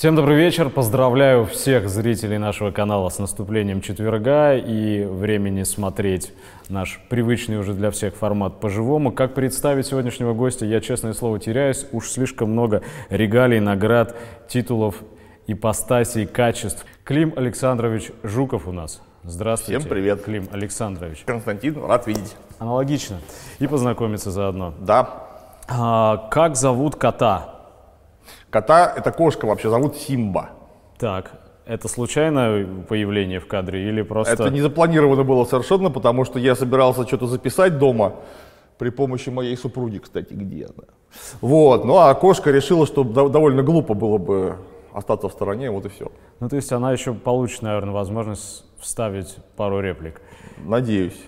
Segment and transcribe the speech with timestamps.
[0.00, 0.70] Всем добрый вечер.
[0.70, 6.32] Поздравляю всех зрителей нашего канала с наступлением четверга и времени смотреть
[6.70, 9.12] наш привычный уже для всех формат по-живому.
[9.12, 11.84] Как представить сегодняшнего гостя, я, честное слово, теряюсь.
[11.92, 12.80] Уж слишком много
[13.10, 14.16] регалий, наград,
[14.48, 14.94] титулов,
[15.46, 16.86] ипостасей, качеств.
[17.04, 19.02] Клим Александрович Жуков у нас.
[19.22, 19.80] Здравствуйте.
[19.80, 20.22] Всем привет.
[20.22, 21.24] Клим Александрович.
[21.26, 22.36] Константин, рад видеть.
[22.58, 23.18] Аналогично.
[23.58, 24.72] И познакомиться заодно.
[24.80, 25.26] Да.
[25.68, 27.59] А, как зовут кота?
[28.50, 30.50] Кота, это кошка вообще, зовут Симба.
[30.98, 31.30] Так,
[31.66, 34.32] это случайное появление в кадре или просто...
[34.32, 38.14] Это не запланировано было совершенно, потому что я собирался что-то записать дома
[38.78, 40.84] при помощи моей супруги, кстати, где она.
[41.40, 44.56] Вот, ну а кошка решила, что довольно глупо было бы
[44.92, 46.10] остаться в стороне, вот и все.
[46.40, 50.20] Ну, то есть она еще получит, наверное, возможность вставить пару реплик.
[50.58, 51.20] Надеюсь.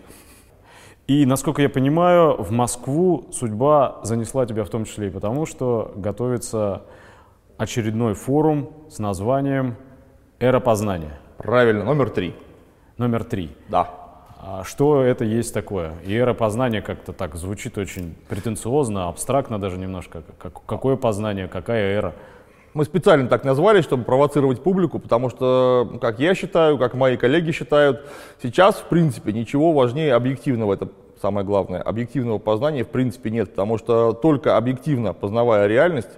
[1.07, 5.93] И, насколько я понимаю, в Москву судьба занесла тебя в том числе и потому, что
[5.97, 6.83] готовится
[7.63, 9.77] очередной форум с названием
[10.41, 11.21] «Эра познания».
[11.39, 12.35] Правильно, номер три.
[12.99, 13.57] Номер три.
[13.69, 13.89] Да.
[14.41, 15.93] А что это есть такое?
[16.05, 20.25] И эра познания как-то так звучит очень претенциозно, абстрактно даже немножко.
[20.39, 22.15] Как, какое познание, какая эра?
[22.75, 27.53] Мы специально так назвали, чтобы провоцировать публику, потому что, как я считаю, как мои коллеги
[27.53, 28.09] считают,
[28.43, 30.89] сейчас, в принципе, ничего важнее объективного, это
[31.21, 36.11] самое главное, объективного познания в принципе нет, потому что только объективно познавая реальность,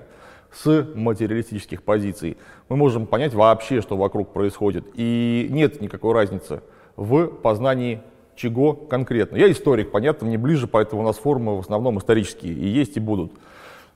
[0.54, 2.36] с материалистических позиций,
[2.68, 4.84] мы можем понять вообще, что вокруг происходит.
[4.94, 6.62] И нет никакой разницы
[6.96, 8.02] в познании
[8.36, 9.36] чего конкретно.
[9.36, 13.00] Я историк, понятно, мне ближе, поэтому у нас форумы в основном исторические и есть, и
[13.00, 13.32] будут.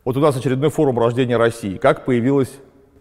[0.04, 1.76] Вот у нас очередной форум рождения России.
[1.76, 2.50] Как появилась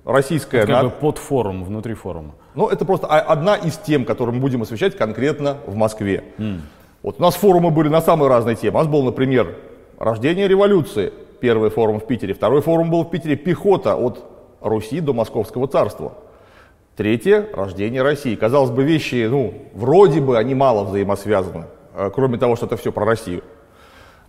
[0.03, 0.59] российская...
[0.59, 0.94] Это как над...
[0.94, 2.33] бы под форум, внутри форума.
[2.55, 6.23] Ну, это просто одна из тем, которые мы будем освещать конкретно в Москве.
[6.38, 6.61] Mm.
[7.03, 8.80] Вот у нас форумы были на самые разные темы.
[8.80, 9.55] У нас был, например,
[10.00, 12.34] рождение революции, первый форум в Питере.
[12.34, 14.24] Второй форум был в Питере «Пехота от
[14.62, 16.14] Руси до Московского царства».
[16.96, 18.36] Третье– рождение России.
[18.36, 22.92] Казалось бы, вещи, ну, вроде бы они мало взаимосвязаны, э, кроме того, что это все
[22.92, 23.44] про Россию.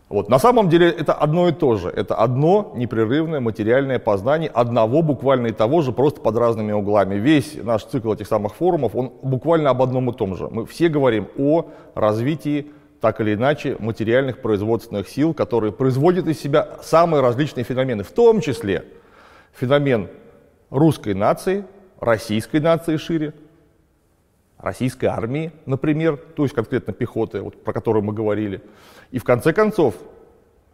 [0.08, 0.28] Вот.
[0.28, 1.88] На самом деле это одно и то же.
[1.88, 7.16] Это одно непрерывное материальное познание одного буквально и того же, просто под разными углами.
[7.16, 10.48] Весь наш цикл этих самых форумов, он буквально об одном и том же.
[10.50, 12.70] Мы все говорим о развитии
[13.00, 18.40] так или иначе материальных производственных сил, которые производят из себя самые различные феномены, в том
[18.40, 18.84] числе
[19.52, 20.08] феномен
[20.70, 21.64] русской нации,
[22.00, 23.34] российской нации шире,
[24.58, 28.60] российской армии, например, то есть конкретно пехоты, вот, про которую мы говорили,
[29.10, 29.94] и в конце концов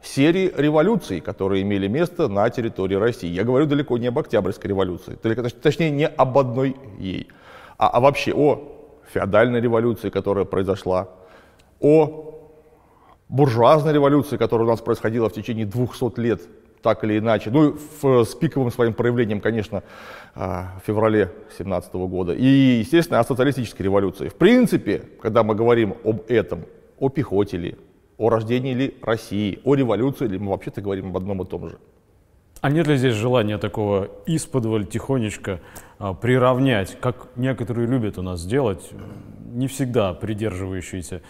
[0.02, 3.28] серии революций, которые имели место на территории России.
[3.28, 7.28] Я говорю далеко не об Октябрьской революции, точнее не об одной ей,
[7.78, 8.62] а, а вообще о
[9.12, 11.08] феодальной революции, которая произошла,
[11.84, 12.40] о
[13.28, 16.40] буржуазной революции, которая у нас происходила в течение 200 лет,
[16.82, 17.50] так или иначе.
[17.50, 19.82] Ну, в, с пиковым своим проявлением, конечно,
[20.34, 22.32] а, в феврале 17 года.
[22.32, 22.46] И,
[22.78, 24.28] естественно, о социалистической революции.
[24.28, 26.64] В принципе, когда мы говорим об этом,
[26.98, 27.76] о пехоте ли,
[28.16, 31.78] о рождении ли России, о революции ли, мы вообще-то говорим об одном и том же.
[32.62, 35.60] А нет ли здесь желания такого исподволь тихонечко
[35.98, 38.90] а, приравнять, как некоторые любят у нас делать,
[39.52, 41.20] не всегда придерживающиеся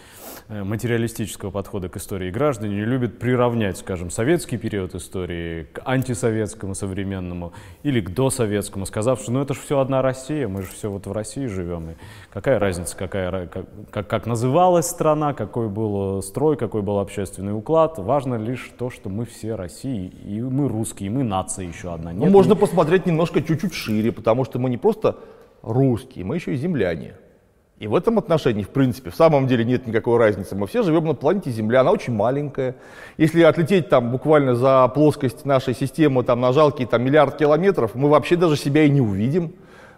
[0.47, 7.53] материалистического подхода к истории граждане не любят приравнять, скажем, советский период истории к антисоветскому современному
[7.81, 11.07] или к досоветскому, сказав, что ну это же все одна Россия, мы же все вот
[11.07, 11.91] в России живем.
[11.91, 11.93] И
[12.31, 17.97] какая разница, какая, как, как, называлась страна, какой был строй, какой был общественный уклад.
[17.97, 22.11] Важно лишь то, что мы все России, и мы русские, и мы нация еще одна.
[22.11, 22.59] Ну, Нет, ну, можно не...
[22.59, 25.17] посмотреть немножко чуть-чуть шире, потому что мы не просто
[25.63, 27.15] русские, мы еще и земляне.
[27.77, 30.55] И в этом отношении, в принципе, в самом деле нет никакой разницы.
[30.55, 32.77] Мы все живем на планете Земля, она очень маленькая.
[33.17, 38.07] Если отлететь там буквально за плоскость нашей системы там, на жалкие там, миллиард километров, мы
[38.07, 39.55] вообще даже себя и не увидим.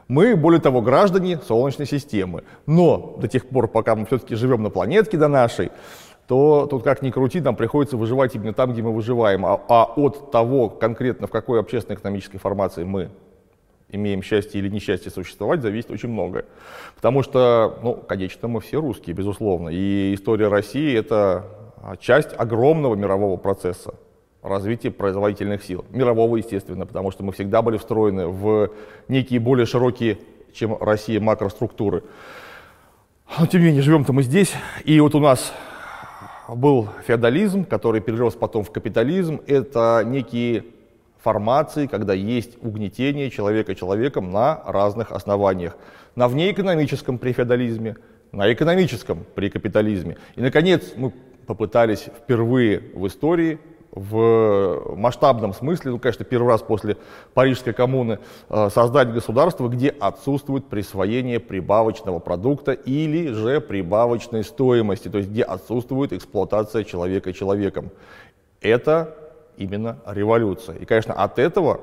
[0.07, 2.43] Мы, более того, граждане Солнечной системы.
[2.66, 5.69] Но до тех пор, пока мы все-таки живем на планетке до нашей,
[6.27, 9.45] то тут как ни крути, нам приходится выживать именно там, где мы выживаем.
[9.45, 13.11] А, а от того, конкретно в какой общественно-экономической формации мы
[13.89, 16.45] имеем счастье или несчастье существовать, зависит очень многое.
[16.95, 19.69] Потому что, ну, конечно, мы все русские, безусловно.
[19.69, 21.45] И история России— это
[21.99, 23.95] часть огромного мирового процесса
[24.41, 25.85] развития производительных сил.
[25.89, 28.72] Мирового, естественно, потому что мы всегда были встроены в
[29.07, 30.19] некие более широкие,
[30.53, 32.03] чем Россия, макроструктуры.
[33.37, 34.53] Но, тем не менее, живем-то мы здесь.
[34.85, 35.53] И вот у нас
[36.47, 39.41] был феодализм, который перерос потом в капитализм.
[39.47, 40.63] Это некие
[41.28, 45.76] формации, когда есть угнетение человека человеком на разных основаниях.
[46.16, 47.97] На внеэкономическом при феодализме,
[48.32, 50.16] на экономическом при капитализме.
[50.38, 51.12] И, наконец, мы
[51.46, 53.59] попытались впервые в истории
[53.91, 56.96] в масштабном смысле, ну, конечно, первый раз после
[57.34, 65.18] Парижской коммуны, э, создать государство, где отсутствует присвоение прибавочного продукта или же прибавочной стоимости, то
[65.18, 67.90] есть где отсутствует эксплуатация человека человеком.
[68.62, 69.27] Это
[69.57, 70.77] именно революция.
[70.77, 71.81] И, конечно, от этого,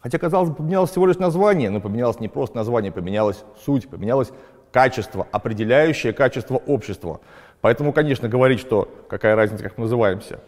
[0.00, 4.30] хотя, казалось бы, поменялось всего лишь название, но поменялось не просто название, поменялась суть, поменялось
[4.72, 7.20] качество, определяющее качество общества.
[7.60, 10.40] Поэтому, конечно, говорить, что какая разница, как мы называемся,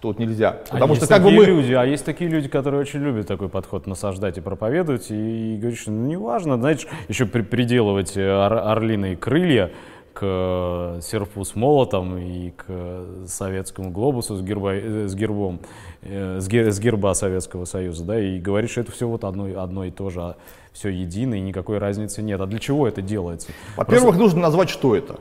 [0.00, 0.60] тут нельзя.
[0.68, 1.44] А Потому а что как бы мы...
[1.44, 5.58] люди, а есть такие люди, которые очень любят такой подход насаждать и проповедовать, и, и
[5.58, 9.72] говорят, что ну, неважно, знаешь, еще при, приделывать ор, орлиные крылья
[10.16, 12.64] к э, серпу с молотом и к
[13.26, 15.60] советскому глобусу с, герба, э, с гербом,
[16.00, 19.62] э, с, гер, с герба Советского Союза, да, и говорит, что это все вот одно,
[19.62, 20.36] одно и то же, а
[20.72, 22.40] все едино, и никакой разницы нет.
[22.40, 23.50] А для чего это делается?
[23.76, 24.22] Во-первых, Просто...
[24.22, 25.20] нужно назвать, что это.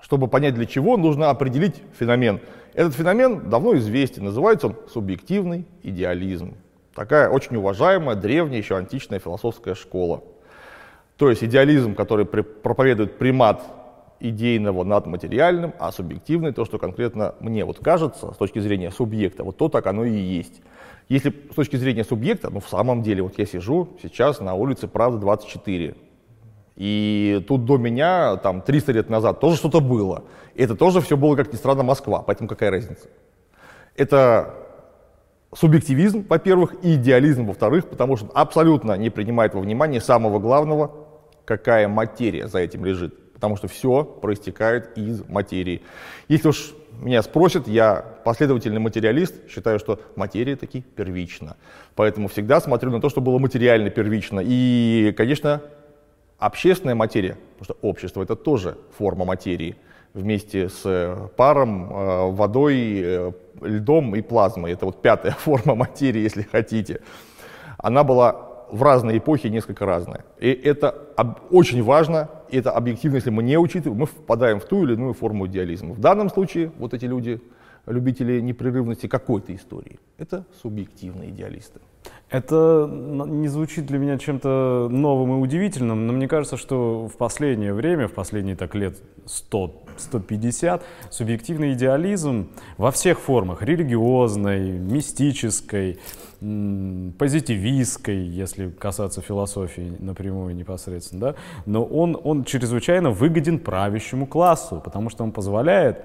[0.00, 2.40] Чтобы понять для чего, нужно определить феномен.
[2.74, 6.54] Этот феномен давно известен, называется он субъективный идеализм.
[6.94, 10.22] Такая очень уважаемая, древняя, еще античная философская школа.
[11.16, 13.60] То есть идеализм, который проповедует примат
[14.20, 19.44] идейного над материальным, а субъективный, то, что конкретно мне вот кажется с точки зрения субъекта,
[19.44, 20.60] вот то так оно и есть.
[21.08, 24.88] Если с точки зрения субъекта, ну в самом деле, вот я сижу сейчас на улице
[24.88, 25.94] Правда 24,
[26.78, 30.22] и тут до меня, там, 300 лет назад тоже что-то было.
[30.54, 32.22] И это тоже все было, как ни странно, Москва.
[32.22, 33.08] Поэтому какая разница?
[33.96, 34.54] Это
[35.52, 40.92] субъективизм, во-первых, и идеализм, во-вторых, потому что абсолютно не принимает во внимание самого главного,
[41.44, 43.27] какая материя за этим лежит.
[43.38, 45.82] Потому что все проистекает из материи.
[46.26, 51.56] Если уж меня спросят, я последовательный материалист, считаю, что материя таки первична.
[51.94, 54.40] Поэтому всегда смотрю на то, что было материально первично.
[54.44, 55.62] И, конечно,
[56.38, 59.76] общественная материя, потому что общество это тоже форма материи,
[60.14, 63.32] вместе с э, паром, э, водой, э,
[63.62, 64.72] льдом и плазмой.
[64.72, 67.00] Это вот пятая форма материи, если хотите.
[67.76, 70.24] Она была в разные эпохи несколько разная.
[70.38, 70.94] И это
[71.50, 75.14] очень важно, и это объективно, если мы не учитываем, мы впадаем в ту или иную
[75.14, 75.94] форму идеализма.
[75.94, 77.40] В данном случае вот эти люди,
[77.86, 81.80] любители непрерывности какой-то истории, это субъективные идеалисты.
[82.30, 87.72] Это не звучит для меня чем-то новым и удивительным, но мне кажется, что в последнее
[87.72, 95.98] время, в последние так лет 100-150, субъективный идеализм во всех формах, религиозной, мистической,
[96.40, 101.34] позитивистской, если касаться философии напрямую непосредственно, да,
[101.66, 106.04] но он, он чрезвычайно выгоден правящему классу, потому что он позволяет,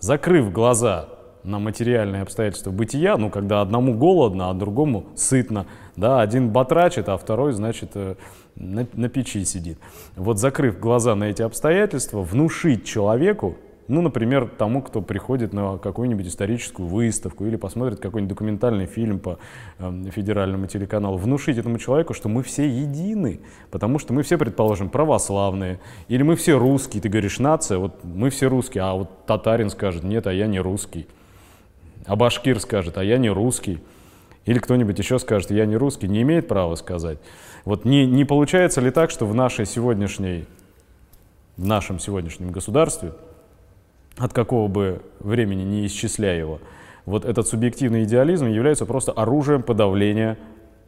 [0.00, 1.08] закрыв глаза
[1.44, 7.16] на материальные обстоятельства бытия, ну, когда одному голодно, а другому сытно, да, один батрачит, а
[7.16, 8.16] второй, значит, э,
[8.56, 9.78] на, на печи сидит.
[10.16, 13.56] Вот закрыв глаза на эти обстоятельства, внушить человеку,
[13.90, 19.38] ну, например, тому, кто приходит на какую-нибудь историческую выставку или посмотрит какой-нибудь документальный фильм по
[19.78, 23.40] э, федеральному телеканалу, внушить этому человеку, что мы все едины,
[23.70, 28.30] потому что мы все, предположим, православные, или мы все русские, ты говоришь нация, вот мы
[28.30, 31.06] все русские, а вот татарин скажет, нет, а я не русский
[32.06, 33.78] а башкир скажет, а я не русский,
[34.44, 37.18] или кто-нибудь еще скажет, я не русский, не имеет права сказать.
[37.64, 40.46] Вот не, не получается ли так, что в нашей сегодняшней,
[41.56, 43.12] в нашем сегодняшнем государстве,
[44.20, 46.60] от какого бы времени не исчисляя его,
[47.06, 50.36] вот этот субъективный идеализм является просто оружием подавления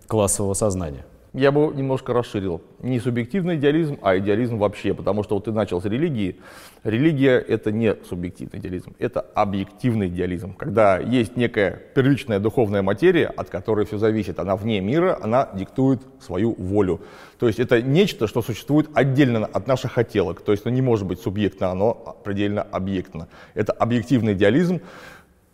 [0.07, 1.05] классового сознания?
[1.35, 2.61] Я бы немножко расширил.
[2.81, 6.37] Не субъективный идеализм, а идеализм вообще, потому что вот ты начал с религии.
[6.85, 13.51] Религия— это не субъективный идеализм, это объективный идеализм, когда есть некая первичная духовная материя, от
[13.51, 17.01] которой все зависит, она вне мира, она диктует свою волю.
[17.39, 21.07] То есть это нечто, что существует отдельно от наших хотелок, то есть оно не может
[21.07, 23.29] быть субъектно, оно предельно объектно.
[23.55, 24.81] Это объективный идеализм.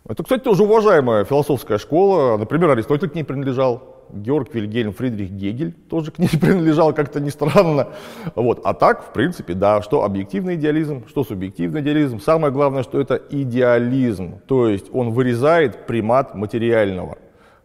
[0.07, 5.73] Это, кстати, тоже уважаемая философская школа, например, Аристотель к ней принадлежал, Георг Вильгельм Фридрих Гегель
[5.89, 7.89] тоже к ней принадлежал как-то не странно.
[8.35, 8.61] Вот.
[8.63, 12.19] А так, в принципе, да, что объективный идеализм, что субъективный идеализм.
[12.19, 17.17] Самое главное, что это идеализм, то есть он вырезает примат материального.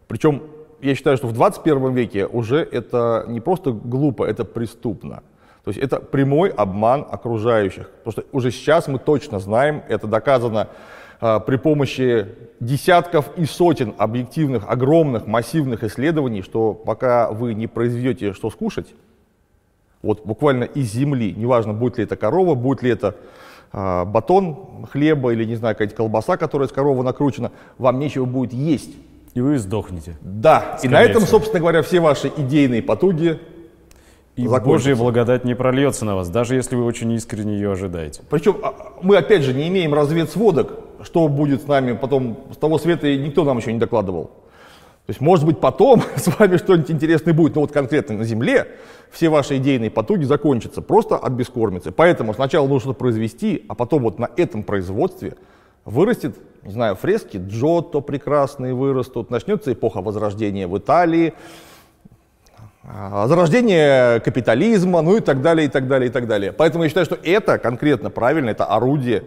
[0.07, 0.43] Причем
[0.81, 5.23] я считаю, что в 21 веке уже это не просто глупо, это преступно.
[5.63, 7.89] То есть это прямой обман окружающих.
[8.03, 10.67] Потому что уже сейчас мы точно знаем, это доказано
[11.39, 12.27] при помощи
[12.59, 18.87] десятков и сотен объективных, огромных, массивных исследований, что пока вы не произведете что скушать,
[20.01, 23.15] вот буквально из земли, неважно, будет ли это корова, будет ли это
[23.73, 28.53] э, батон хлеба или, не знаю, какая-то колбаса, которая с коровы накручена, вам нечего будет
[28.53, 28.91] есть.
[29.33, 30.15] И вы сдохнете.
[30.21, 33.39] Да, и на этом, собственно говоря, все ваши идейные потуги
[34.35, 38.21] и Божья благодать не прольется на вас, даже если вы очень искренне ее ожидаете.
[38.29, 42.77] Причем а, мы, опять же, не имеем разведсводок что будет с нами потом с того
[42.77, 44.31] света, никто нам еще не докладывал.
[45.05, 48.67] То есть, может быть, потом с вами что-нибудь интересное будет, но вот конкретно на Земле
[49.11, 51.91] все ваши идейные потуги закончатся просто от бескормицы.
[51.91, 55.35] Поэтому сначала нужно произвести, а потом вот на этом производстве
[55.85, 61.35] вырастет, не знаю, фрески Джотто прекрасные вырастут, начнется эпоха Возрождения в Италии,
[62.83, 66.51] а, зарождение капитализма, ну и так далее, и так далее, и так далее.
[66.51, 69.23] Поэтому я считаю, что это конкретно правильно, это орудие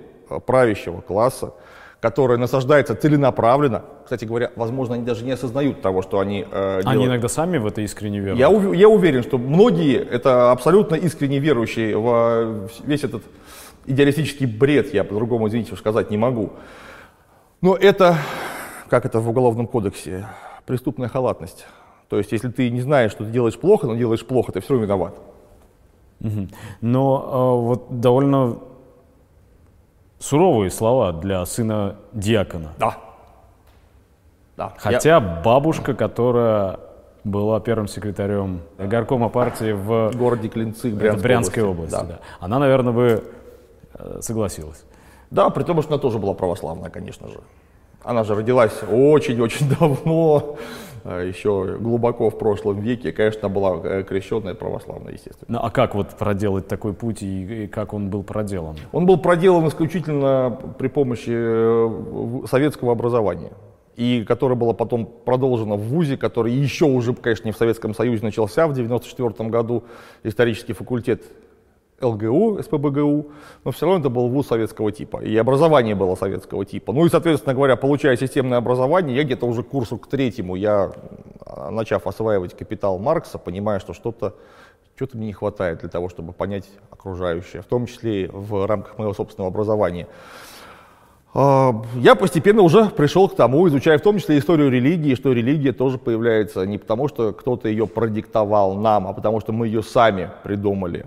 [0.47, 1.53] правящего класса,
[2.01, 3.83] которое насаждается целенаправленно.
[4.05, 7.67] Кстати говоря, возможно, они даже не осознают того, что они э, Они иногда сами в
[7.67, 8.39] это искренне веруют.
[8.39, 13.23] Я, я уверен, что многие это абсолютно искренне верующие в весь этот
[13.87, 16.53] идеалистический бред, я по-другому, извините, сказать не могу.
[17.61, 18.17] Но это,
[18.89, 20.29] как это в Уголовном кодексе,
[20.67, 21.67] преступная халатность.
[22.09, 24.75] То есть, если ты не знаешь, что ты делаешь плохо, но делаешь плохо, ты все
[24.75, 25.19] равно виноват.
[26.21, 26.49] Угу.
[26.81, 28.59] Но э, вот довольно
[30.19, 32.73] суровые слова для сына диакона.
[32.79, 32.97] Да.
[34.57, 34.73] да.
[34.79, 35.21] Хотя я...
[35.21, 36.81] бабушка, которая
[37.25, 42.19] была первым секретарем горкома партии в городе Клинцы, Брянской, Брянской области, области да.
[42.19, 42.21] Да.
[42.41, 43.25] она, наверное, бы
[43.95, 44.85] э, согласилась.
[45.31, 47.41] Да, при том, что она тоже была православная, конечно же.
[48.03, 50.57] Она же родилась очень-очень давно,
[51.05, 55.47] еще глубоко в прошлом веке, конечно, была э, крещенная православная, естественно.
[55.49, 58.77] Ну а как вот проделать такой путь и, и как он был проделан?
[58.93, 63.53] Он был проделан исключительно при помощи э, советского образования
[63.99, 68.23] и которое было потом продолжено в ВУЗе, который еще уже, конечно, не в Советском Союзе
[68.23, 69.83] начался в 1994 году,
[70.23, 71.25] исторический факультет
[72.01, 73.31] ЛГУ, СПБГУ,
[73.65, 76.93] но все равно это был вуз советского типа, и образование было советского типа.
[76.93, 80.93] Ну и, соответственно говоря, получая системное образование, я где-то уже к курсу к третьему, я,
[81.45, 84.35] а, начав осваивать капитал Маркса, понимаю, что что-то
[84.95, 88.99] что-то мне не хватает для того, чтобы понять окружающее, в том числе и в рамках
[88.99, 90.09] моего собственного образования.
[91.35, 95.73] А, я постепенно уже пришел к тому, изучая в том числе историю религии, что религия
[95.73, 100.31] тоже появляется не потому, что кто-то ее продиктовал нам, а потому что мы ее сами
[100.43, 101.07] придумали.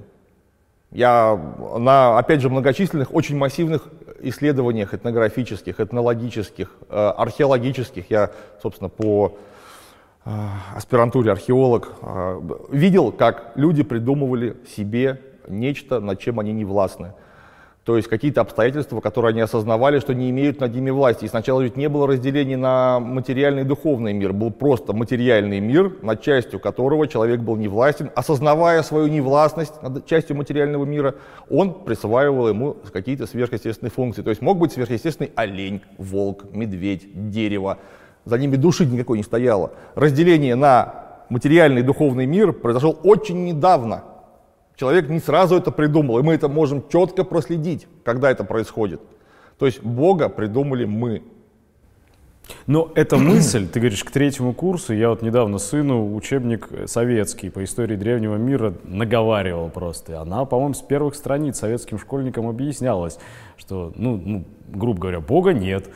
[0.92, 1.40] Я
[1.78, 3.88] на, опять же, многочисленных, очень массивных
[4.20, 8.32] исследованиях этнографических, этнологических, э, археологических, я,
[8.62, 9.38] собственно, по
[10.26, 10.30] э,
[10.76, 17.14] аспирантуре археолог, э, видел, как люди придумывали себе нечто, над чем они не властны.
[17.84, 21.26] То есть какие-то обстоятельства, которые они осознавали, что не имеют над ними власти.
[21.26, 24.34] И сначала ведь не было разделения на материальный и духовный мир.
[24.34, 28.12] Был просто материальный мир, над частью которого человек был не властен.
[28.14, 31.16] Осознавая свою невластность над частью материального мира,
[31.50, 34.22] он присваивал ему какие-то сверхъестественные функции.
[34.22, 37.80] То есть мог быть сверхъестественный олень, волк, медведь, дерево.
[38.26, 39.72] За ними души никакой не стояло.
[39.96, 44.04] Разделение на материальный и духовный мир произошло очень недавно–
[44.82, 49.00] Человек не сразу это придумал, и мы это можем четко проследить, когда это происходит.
[49.60, 51.22] То есть Бога придумали мы.
[52.66, 57.64] Но эта мысль, ты говоришь, к третьему курсу, я вот недавно сыну учебник советский по
[57.64, 60.20] истории древнего мира наговаривал просто.
[60.20, 63.20] Она, по-моему, с первых страниц советским школьникам объяснялась,
[63.58, 65.92] что, ну, ну грубо говоря, Бога нет,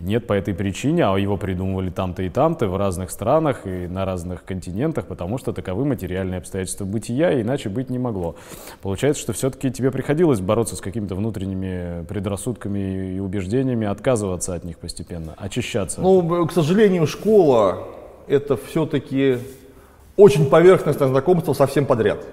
[0.00, 4.04] нет по этой причине, а его придумывали там-то и там-то в разных странах и на
[4.04, 8.36] разных континентах, потому что таковы материальные обстоятельства бытия, иначе быть не могло.
[8.82, 14.78] Получается, что все-таки тебе приходилось бороться с какими-то внутренними предрассудками и убеждениями, отказываться от них
[14.78, 16.00] постепенно, очищаться.
[16.00, 17.84] Ну, к сожалению, школа—
[18.26, 19.38] это все-таки
[20.16, 22.24] очень поверхностное знакомство со всем подряд.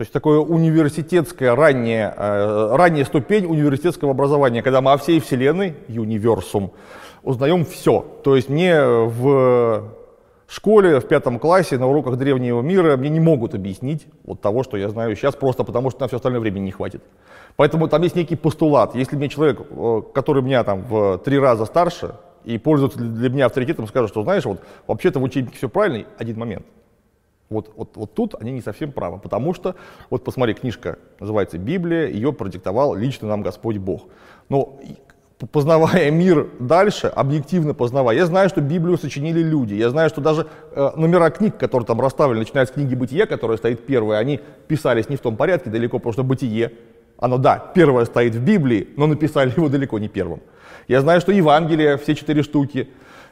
[0.00, 5.74] То есть такое университетское, ранняя, э, ранняя ступень университетского образования, когда мы о всей Вселенной,
[5.88, 6.72] универсум,
[7.22, 8.00] узнаем все.
[8.24, 9.90] То есть мне в
[10.46, 14.78] школе, в пятом классе, на уроках древнего мира мне не могут объяснить вот того, что
[14.78, 17.02] я знаю сейчас, просто потому что на все остальное времени не хватит.
[17.56, 18.94] Поэтому там есть некий постулат.
[18.94, 22.14] Если мне человек, э, который меня там в три раза старше
[22.46, 26.38] и пользуется для меня авторитетом, скажет, что знаешь, вот вообще-то в учебнике все правильно, один
[26.38, 26.64] момент–
[27.50, 29.74] вот, вот, вот тут они не совсем правы, потому что,
[30.08, 34.02] вот посмотри, книжка называется «Библия», ее продиктовал лично нам Господь Бог.
[34.48, 34.78] Но
[35.50, 40.46] познавая мир дальше, объективно познавая, я знаю, что Библию сочинили люди, я знаю, что даже
[40.72, 45.08] э, номера книг, которые там расставлены, начиная с книги «Бытие», которая стоит первая, они писались
[45.08, 46.72] не в том порядке, далеко, потому что «Бытие»,
[47.18, 50.40] оно, да, первое стоит в Библии, но написали его далеко не первым.
[50.86, 52.88] Я знаю, что Евангелие, все четыре штуки,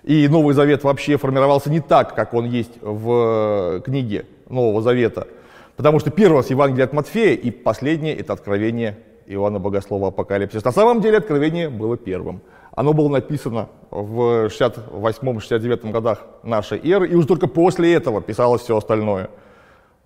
[0.09, 5.29] и Новый Завет вообще формировался не так, как он есть в книге Нового Завета.
[5.77, 10.65] Потому что первое с Евангелия от Матфея, и последнее это откровение Иоанна Богослова Апокалипсис.
[10.65, 12.41] На самом деле откровение было первым.
[12.75, 18.79] Оно было написано в 68-69 годах нашей эры, и уже только после этого писалось все
[18.79, 19.29] остальное.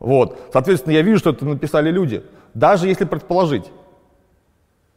[0.00, 0.36] Вот.
[0.52, 2.24] Соответственно, я вижу, что это написали люди.
[2.54, 3.70] Даже если предположить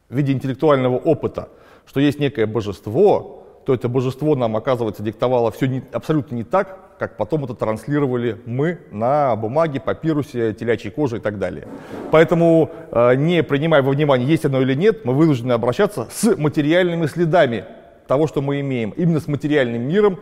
[0.09, 1.49] в виде интеллектуального опыта,
[1.85, 6.97] что есть некое божество, то это божество нам, оказывается, диктовало все не, абсолютно не так,
[6.99, 11.67] как потом это транслировали мы на бумаге, папирусе, телячьей коже и так далее.
[12.11, 17.07] Поэтому, э, не принимая во внимание, есть оно или нет, мы вынуждены обращаться с материальными
[17.07, 17.65] следами
[18.07, 20.19] того, что мы имеем, именно с материальным миром,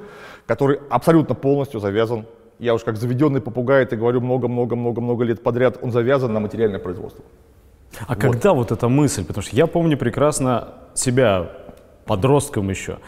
[0.48, 2.26] который абсолютно полностью завязан
[2.60, 7.24] я уж как заведенный попугай это говорю много-много-много-много лет подряд, он завязан на материальное производство.
[8.08, 8.20] А вот.
[8.20, 11.52] когда вот эта мысль, потому что я помню прекрасно себя
[12.06, 13.00] подростком еще,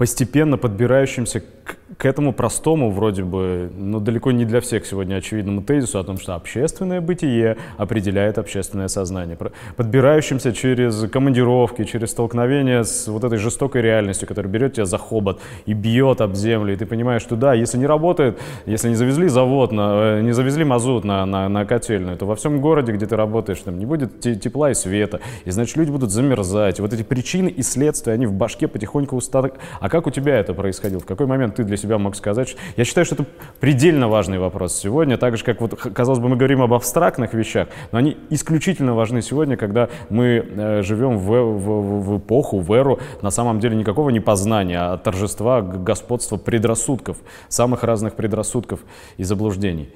[0.00, 5.62] постепенно подбирающимся к, к этому простому, вроде бы, но далеко не для всех сегодня очевидному
[5.62, 9.36] тезису о том, что общественное бытие определяет общественное сознание.
[9.76, 15.40] Подбирающимся через командировки, через столкновение с вот этой жестокой реальностью, которая берет тебя за хобот
[15.66, 19.28] и бьет об землю, и ты понимаешь, что да, если не работает, если не завезли
[19.28, 23.06] завод, на, э, не завезли мазут на, на, на котельную, то во всем городе, где
[23.06, 26.78] ты работаешь, там не будет тепла и света, и значит люди будут замерзать.
[26.78, 29.52] Вот эти причины и следствия, они в башке потихоньку устали.
[29.80, 31.00] А как у тебя это происходило?
[31.00, 32.56] В какой момент ты для себя мог сказать?
[32.76, 33.26] Я считаю, что это
[33.58, 37.68] предельно важный вопрос сегодня, так же, как вот, казалось бы, мы говорим об абстрактных вещах,
[37.92, 42.98] но они исключительно важны сегодня, когда мы э, живем в, в, в эпоху, в эру,
[43.22, 47.16] на самом деле никакого не познания, а торжества, господства предрассудков,
[47.48, 48.80] самых разных предрассудков
[49.16, 49.88] и заблуждений.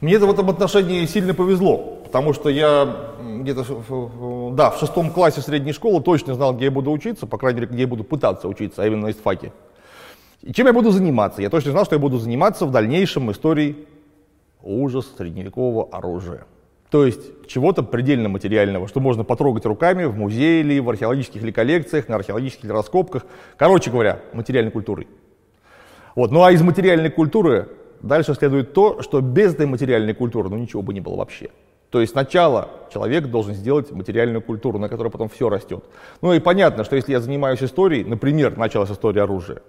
[0.00, 3.64] Мне это в этом отношении сильно повезло, потому что я где-то,
[4.54, 7.72] да, в шестом классе средней школы точно знал, где я буду учиться, по крайней мере,
[7.72, 9.52] где я буду пытаться учиться, а именно на истфаке.
[10.42, 11.42] И чем я буду заниматься?
[11.42, 13.86] Я точно знал, что я буду заниматься в дальнейшем историей
[14.62, 16.46] ужас средневекового оружия.
[16.90, 21.52] То есть чего-то предельно материального, что можно потрогать руками в музее или в археологических или
[21.52, 23.26] коллекциях, на археологических раскопках.
[23.56, 25.06] Короче говоря, материальной культурой.
[26.16, 26.32] Вот.
[26.32, 27.68] Ну а из материальной культуры
[28.02, 31.50] Дальше следует то, что без этой материальной культуры ну, ничего бы не было вообще.
[31.90, 35.84] То есть сначала человек должен сделать материальную культуру, на которой потом все растет.
[36.22, 39.62] Ну и понятно, что если я занимаюсь историей, например, началась история оружия,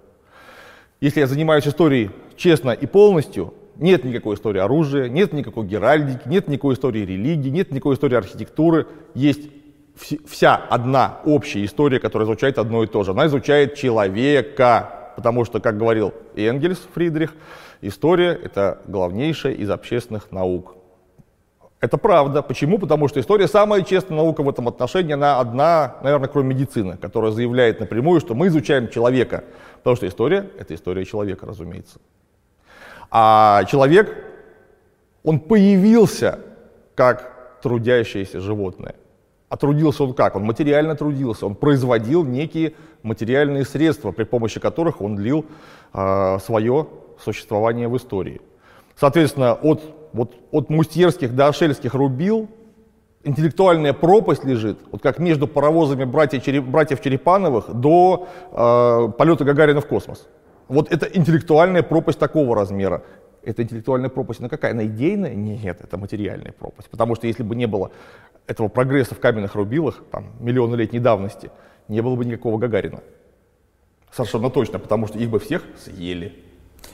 [1.02, 6.48] если я занимаюсь историей честно и полностью, нет никакой истории оружия, нет никакой геральдики, нет
[6.48, 9.50] никакой истории религии, нет никакой истории архитектуры, есть
[10.26, 13.10] вся одна общая история, которая изучает одно и то же.
[13.10, 17.34] Она изучает человека, потому что, как говорил Энгельс Фридрих,
[17.82, 20.76] История— это главнейшая из общественных наук.
[21.80, 22.40] Это правда.
[22.40, 22.78] Почему?
[22.78, 25.14] Потому что история самая честная наука в этом отношении.
[25.14, 29.42] Она одна, наверное, кроме медицины, которая заявляет напрямую, что мы изучаем человека.
[29.82, 31.98] Потому что история— это история человека, разумеется.
[33.10, 34.16] А человек,
[35.24, 36.38] он появился
[36.94, 38.94] как трудящееся животное.
[39.48, 40.36] А трудился он как?
[40.36, 45.44] Он материально трудился, он производил некие материальные средства, при помощи которых он лил
[45.92, 46.86] э, свое
[47.22, 48.40] существования в истории.
[48.96, 52.48] Соответственно, от, вот, от мустьерских до ашельских рубил
[53.24, 59.80] интеллектуальная пропасть лежит, вот как между паровозами братьев, Череп, братьев Черепановых до э, полета Гагарина
[59.80, 60.26] в космос.
[60.68, 63.02] Вот это интеллектуальная пропасть такого размера.
[63.42, 64.72] Это интеллектуальная пропасть, она какая?
[64.72, 65.34] Она идейная?
[65.34, 66.88] Нет, это материальная пропасть.
[66.90, 67.90] Потому что если бы не было
[68.46, 71.50] этого прогресса в каменных рубилах, там, миллионы летней давности,
[71.88, 73.00] не было бы никакого Гагарина.
[74.12, 76.34] Совершенно точно, потому что их бы всех съели.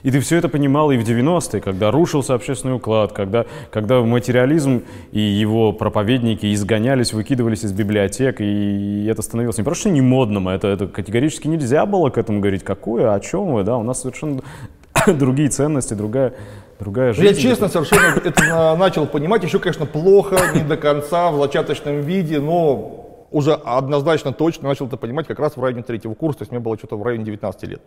[0.02, 4.82] И ты все это понимал и в 90-е, когда рушился общественный уклад, когда, когда материализм
[5.12, 10.54] и его проповедники изгонялись, выкидывались из библиотек, и это становилось не просто не модным, а
[10.54, 12.62] это, это категорически нельзя было к этому говорить.
[12.62, 14.40] Какое, о чем вы, да, у нас совершенно
[15.06, 16.34] другие ценности, другая,
[16.78, 17.26] другая жизнь.
[17.26, 22.38] Я честно совершенно это начал понимать, еще, конечно, плохо, не до конца, в зачаточном виде,
[22.38, 22.97] но
[23.30, 26.60] уже однозначно точно начал это понимать как раз в районе третьего курса, то есть мне
[26.60, 27.82] было что-то в районе 19 лет.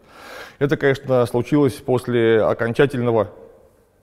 [0.59, 3.29] Это, конечно, случилось после окончательного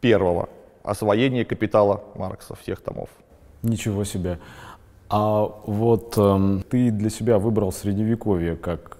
[0.01, 0.49] первого
[0.83, 3.09] освоения капитала Маркса, всех томов.
[3.63, 4.39] Ничего себе.
[5.11, 8.99] А вот эм, ты для себя выбрал средневековье как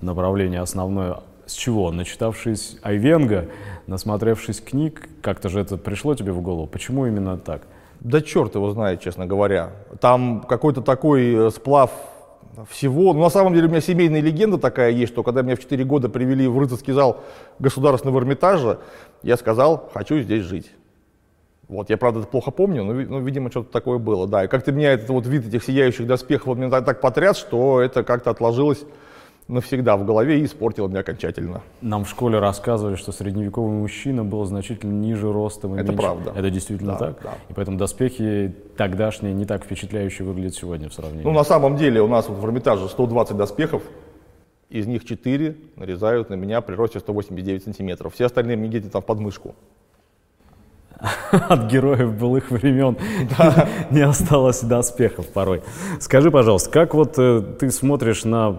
[0.00, 1.20] направление основное.
[1.46, 1.90] С чего?
[1.90, 3.48] Начитавшись Айвенга,
[3.86, 6.66] насмотревшись книг, как-то же это пришло тебе в голову?
[6.66, 7.62] Почему именно так?
[8.02, 9.70] Да черт его знает, честно говоря.
[10.00, 11.92] Там какой-то такой э, сплав
[12.68, 13.14] всего.
[13.14, 15.84] Но на самом деле у меня семейная легенда такая есть, что когда меня в 4
[15.84, 17.22] года привели в рыцарский зал
[17.60, 18.80] Государственного Эрмитажа,
[19.22, 20.72] я сказал, хочу здесь жить.
[21.68, 24.44] Вот, я, правда, это плохо помню, но, но видимо, что-то такое было, да.
[24.44, 27.80] И как-то меня этот вот вид этих сияющих доспехов вот меня так, так потряс, что
[27.80, 28.84] это как-то отложилось
[29.48, 31.62] навсегда в голове и испортил меня окончательно.
[31.80, 35.74] Нам в школе рассказывали, что средневековый мужчина был значительно ниже ростом.
[35.74, 36.02] И Это меньше.
[36.02, 36.32] правда.
[36.34, 37.22] Это действительно да, так?
[37.22, 37.34] Да.
[37.48, 41.24] И поэтому доспехи тогдашние не так впечатляюще выглядят сегодня в сравнении.
[41.24, 43.82] Ну, на самом деле у нас вот в Эрмитаже 120 доспехов,
[44.70, 48.14] из них 4 нарезают на меня при росте 189 сантиметров.
[48.14, 49.54] Все остальные мне где-то там в подмышку.
[51.32, 52.96] от героев былых времен
[53.36, 53.68] да.
[53.90, 55.62] не осталось доспехов порой.
[56.00, 58.56] Скажи, пожалуйста, как вот э, ты смотришь на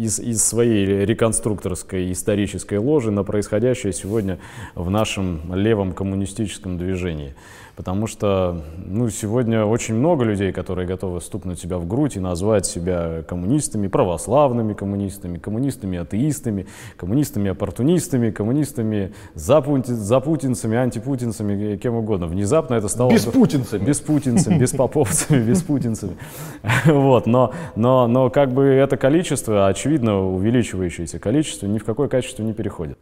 [0.00, 4.38] из, из своей реконструкторской исторической ложи на происходящее сегодня
[4.74, 7.34] в нашем левом коммунистическом движении?
[7.80, 12.66] Потому что ну, сегодня очень много людей, которые готовы стукнуть себя в грудь и назвать
[12.66, 16.66] себя коммунистами, православными коммунистами, коммунистами-атеистами,
[16.98, 22.26] коммунистами-оппортунистами, коммунистами запутинцами, антипутинцами, кем угодно.
[22.26, 23.12] Внезапно это стало...
[23.12, 23.82] Беспутинцами.
[23.82, 26.18] Беспутинцами, беспоповцами, беспутинцами.
[26.84, 32.42] Вот, но, но, но как бы это количество, очевидно, увеличивающееся количество, ни в какое качество
[32.42, 32.98] не переходит.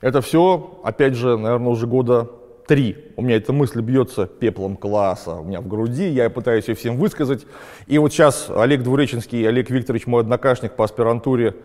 [0.00, 2.28] Это все, опять же, наверное, уже года
[2.68, 3.12] три.
[3.16, 6.98] У меня эта мысль бьется пеплом класса у меня в груди, я пытаюсь ее всем
[6.98, 7.46] высказать.
[7.86, 11.56] И вот сейчас Олег Двуреченский, Олег Викторович, мой однокашник по аспирантуре,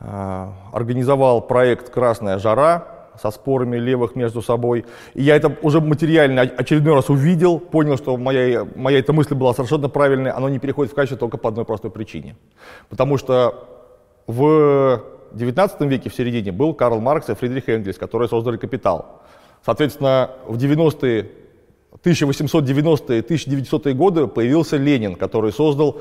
[0.00, 4.84] э, организовал проект «Красная жара», со спорами левых между собой.
[5.14, 9.52] И я это уже материально очередной раз увидел, понял, что моя, моя эта мысль была
[9.54, 12.36] совершенно правильной, оно не переходит в качество только по одной простой причине.
[12.88, 13.90] Потому что
[14.28, 15.02] в
[15.34, 19.20] XIX веке, в середине, был Карл Маркс и Фридрих Энгельс, которые создали «Капитал».
[19.64, 21.30] Соответственно, в 90-е,
[22.02, 26.00] 1890-е, 1900-е годы появился Ленин, который создал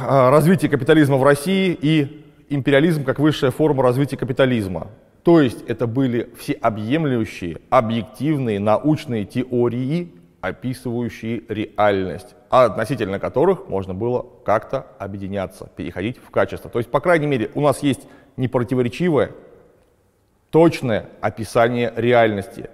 [0.00, 4.88] а, развитие капитализма в России и империализм как высшая форма развития капитализма.
[5.22, 14.26] То есть это были всеобъемлющие, объективные научные теории, описывающие реальность, а относительно которых можно было
[14.44, 16.68] как-то объединяться, переходить в качество.
[16.68, 18.00] То есть, по крайней мере, у нас есть
[18.36, 19.30] непротиворечивое
[20.52, 22.68] точное описание реальности.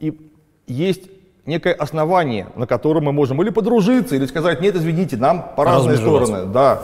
[0.00, 0.32] И
[0.66, 1.04] есть
[1.46, 5.96] некое основание, на котором мы можем или подружиться, или сказать, нет, извините, нам по разные
[5.96, 6.46] стороны.
[6.46, 6.82] Да.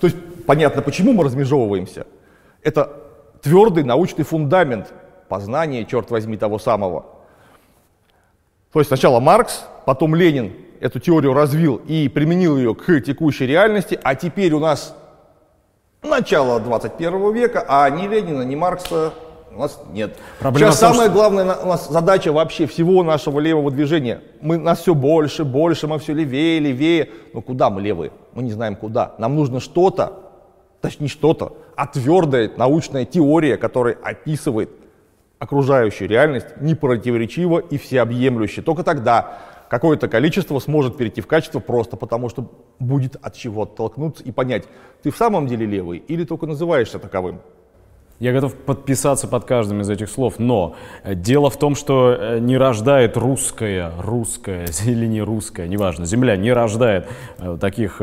[0.00, 2.06] То есть понятно, почему мы размежевываемся.
[2.62, 2.92] Это
[3.42, 4.92] твердый научный фундамент
[5.28, 7.06] познания, черт возьми, того самого.
[8.72, 13.98] То есть сначала Маркс, потом Ленин эту теорию развил и применил ее к текущей реальности,
[14.04, 14.94] а теперь у нас
[16.00, 19.12] начало 21 века, а ни Ленина, ни Маркса
[19.54, 20.16] у нас нет.
[20.38, 21.14] Проблема Сейчас том, самая что...
[21.14, 24.22] главная у нас задача вообще всего нашего левого движения.
[24.40, 27.10] Мы, нас все больше, больше, мы все левее, левее.
[27.32, 28.12] Но куда мы левые?
[28.32, 29.14] Мы не знаем куда.
[29.18, 30.12] Нам нужно что-то,
[30.80, 34.70] точнее не что-то, а твердая научная теория, которая описывает
[35.38, 38.62] окружающую реальность непротиворечиво и всеобъемлюще.
[38.62, 44.22] Только тогда какое-то количество сможет перейти в качество просто потому, что будет от чего оттолкнуться
[44.22, 44.64] и понять,
[45.02, 47.40] ты в самом деле левый или только называешься таковым.
[48.20, 52.38] Я готов подписаться под каждым из этих слов, но э, дело в том, что э,
[52.38, 58.02] не рождает русская, русская или не русская, неважно, Земля не рождает э, таких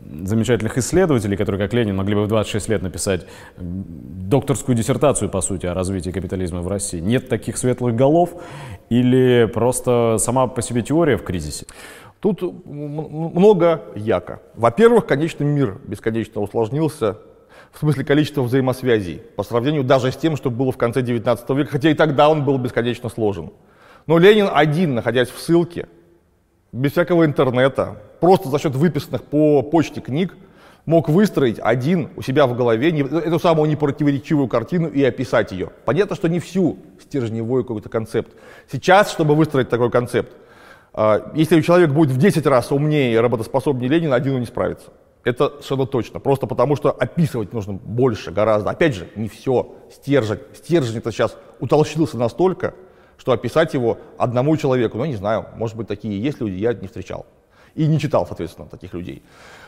[0.00, 5.66] замечательных исследователей, которые, как Ленин, могли бы в 26 лет написать докторскую диссертацию, по сути,
[5.66, 6.98] о развитии капитализма в России.
[6.98, 8.34] Нет таких светлых голов
[8.88, 11.66] или просто сама по себе теория в кризисе?
[12.20, 14.42] Тут много яко.
[14.54, 17.16] Во-первых, конечно, мир бесконечно усложнился
[17.76, 21.72] в смысле количества взаимосвязей, по сравнению даже с тем, что было в конце 19 века,
[21.72, 23.52] хотя и тогда он был бесконечно сложен.
[24.06, 25.86] Но Ленин один, находясь в ссылке,
[26.72, 30.34] без всякого интернета, просто за счет выписанных по почте книг,
[30.86, 35.70] мог выстроить один у себя в голове эту самую непротиворечивую картину и описать ее.
[35.84, 38.32] Понятно, что не всю стержневой какой-то концепт.
[38.72, 40.32] Сейчас, чтобы выстроить такой концепт,
[40.94, 44.92] а, если человек будет в 10 раз умнее и работоспособнее Ленина, один он не справится.
[45.26, 46.20] Это совершенно точно.
[46.20, 48.70] Просто потому, что описывать нужно больше гораздо.
[48.70, 49.74] Опять же, не все.
[49.90, 50.38] Стержень.
[50.54, 52.74] Стержень это сейчас утолщился настолько,
[53.18, 56.86] что описать его одному человеку, ну, не знаю, может быть, такие есть люди, я не
[56.86, 57.26] встречал.
[57.74, 59.24] И не читал, соответственно, таких людей.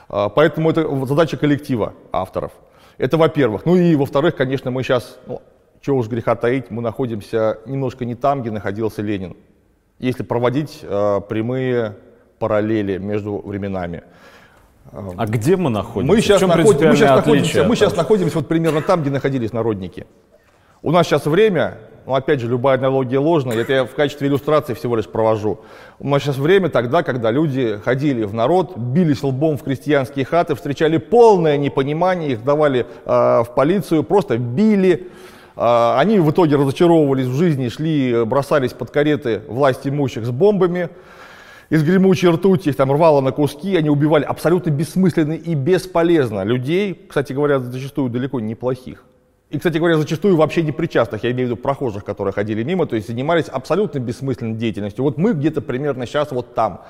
[0.09, 2.53] А, поэтому это задача коллектива авторов.
[2.97, 3.67] Это во-первых.
[3.67, 5.43] Ну и во-вторых, конечно, мы сейчас, ну,
[5.81, 9.37] чего уж греха таить, мы находимся немножко не там, где находился Ленин.
[9.99, 11.97] Если проводить э, прямые
[12.39, 14.05] параллели между временами.
[14.93, 16.15] А где мы находимся?
[16.15, 20.07] Мы сейчас, находим, мы сейчас находимся, мы сейчас находимся вот примерно там, где находились народники.
[20.81, 24.75] У нас сейчас время, ну опять же, любая аналогия ложная, это я в качестве иллюстрации
[24.75, 25.59] всего лишь провожу.
[25.99, 30.55] У нас сейчас время тогда, когда люди ходили в народ, бились лбом в крестьянские хаты,
[30.55, 35.09] встречали полное непонимание, их давали э, в полицию, просто били.
[35.57, 40.91] Э, они в итоге разочаровывались в жизни, шли, бросались под кареты власть имущих с бомбами
[41.71, 46.95] из гремучей ртути их там рвало на куски, они убивали абсолютно бессмысленно и бесполезно людей,
[47.09, 49.05] кстати говоря, зачастую далеко неплохих.
[49.51, 52.87] И, кстати говоря, зачастую вообще не причастных, я имею в виду прохожих, которые ходили мимо,
[52.87, 55.05] то есть занимались абсолютно бессмысленной деятельностью.
[55.05, 56.83] Вот мы где-то примерно сейчас вот там.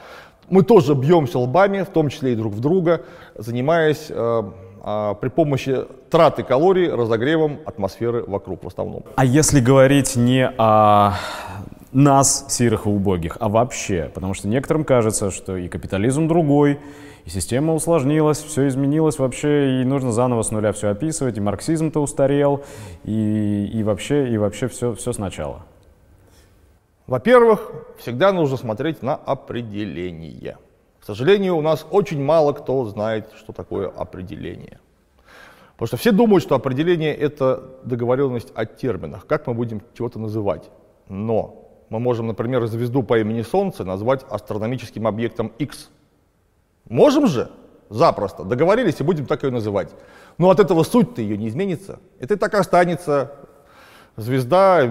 [0.51, 3.03] Мы тоже бьемся лбами, в том числе и друг в друга,
[3.37, 4.43] занимаясь э,
[4.85, 9.05] э, при помощи траты калорий разогревом атмосферы вокруг в основном.
[9.15, 11.15] А если говорить не о
[11.93, 14.11] нас, сирых и убогих, а вообще.
[14.13, 16.79] Потому что некоторым кажется, что и капитализм другой,
[17.25, 22.01] и система усложнилась, все изменилось вообще, и нужно заново с нуля все описывать, и марксизм-то
[22.01, 22.65] устарел,
[23.05, 25.63] и, и вообще, и вообще все, все сначала.
[27.07, 30.59] Во-первых, всегда нужно смотреть на определение.
[31.01, 34.79] К сожалению, у нас очень мало кто знает, что такое определение.
[35.73, 40.71] Потому что все думают, что определение— это договоренность о терминах, как мы будем чего-то называть.
[41.09, 45.91] Но мы можем, например, звезду по имени Солнце назвать астрономическим объектом X.
[46.89, 47.51] Можем же?
[47.91, 48.45] Запросто.
[48.45, 49.91] Договорились и будем так ее называть.
[50.37, 52.01] Но от этого суть-то ее не изменится.
[52.19, 53.33] Это и так останется
[54.19, 54.83] звезда,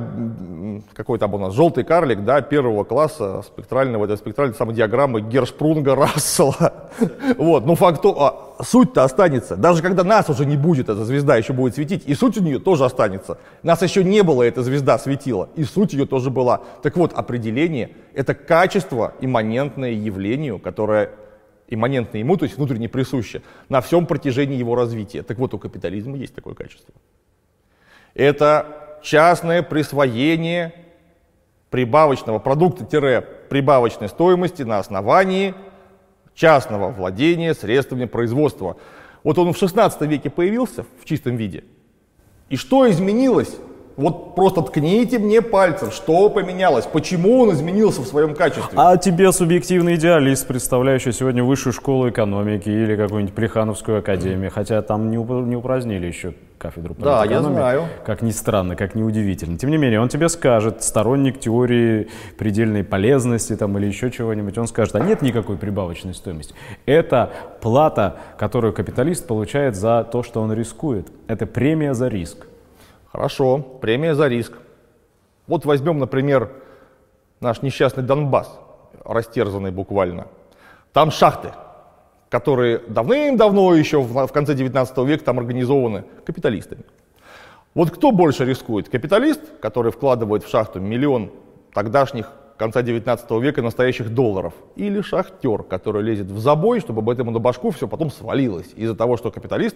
[0.93, 5.95] какой там у нас, желтый карлик, да, первого класса спектрального, это спектральной самой диаграммы Гершпрунга
[5.95, 6.89] Рассела.
[7.37, 9.57] Вот, ну факт, а, суть-то останется.
[9.57, 12.59] Даже когда нас уже не будет, эта звезда еще будет светить, и суть у нее
[12.59, 13.37] тоже останется.
[13.63, 16.61] Нас еще не было, эта звезда светила, и суть ее тоже была.
[16.81, 21.11] Так вот, определение— это качество, имманентное явлению, которое
[21.67, 25.21] имманентно ему, то есть внутренне присуще, на всем протяжении его развития.
[25.21, 26.93] Так вот, у капитализма есть такое качество.
[28.13, 30.73] Это частное присвоение
[31.69, 35.55] прибавочного продукта-прибавочной стоимости на основании
[36.35, 38.75] частного владения средствами производства.
[39.23, 41.63] Вот он в 16 веке появился в чистом виде.
[42.49, 43.55] И что изменилось
[43.97, 48.71] вот просто ткните мне пальцем, что поменялось, почему он изменился в своем качестве.
[48.75, 55.09] А тебе субъективный идеалист, представляющий сегодня высшую школу экономики или какую-нибудь Плехановскую академию, хотя там
[55.09, 57.85] не, уп- не упразднили еще кафедру Да, я знаю.
[58.05, 59.57] Как ни странно, как ни удивительно.
[59.57, 62.07] Тем не менее, он тебе скажет, сторонник теории
[62.37, 66.53] предельной полезности там, или еще чего-нибудь, он скажет, а нет никакой прибавочной стоимости.
[66.85, 67.31] Это
[67.61, 71.07] плата, которую капиталист получает за то, что он рискует.
[71.27, 72.46] Это премия за риск.
[73.17, 74.53] Хорошо, премия за риск.
[75.47, 76.51] Вот возьмем, например,
[77.39, 78.59] наш несчастный Донбасс,
[79.03, 80.27] растерзанный буквально.
[80.93, 81.49] Там шахты,
[82.29, 86.83] которые давным-давно еще в конце 19 века там организованы капиталистами.
[87.73, 88.87] Вот кто больше рискует?
[88.87, 91.31] Капиталист, который вкладывает в шахту миллион
[91.73, 97.33] тогдашних конца 19 века настоящих долларов, или шахтер, который лезет в забой, чтобы об этом
[97.33, 99.75] на башку все потом свалилось из-за того, что капиталист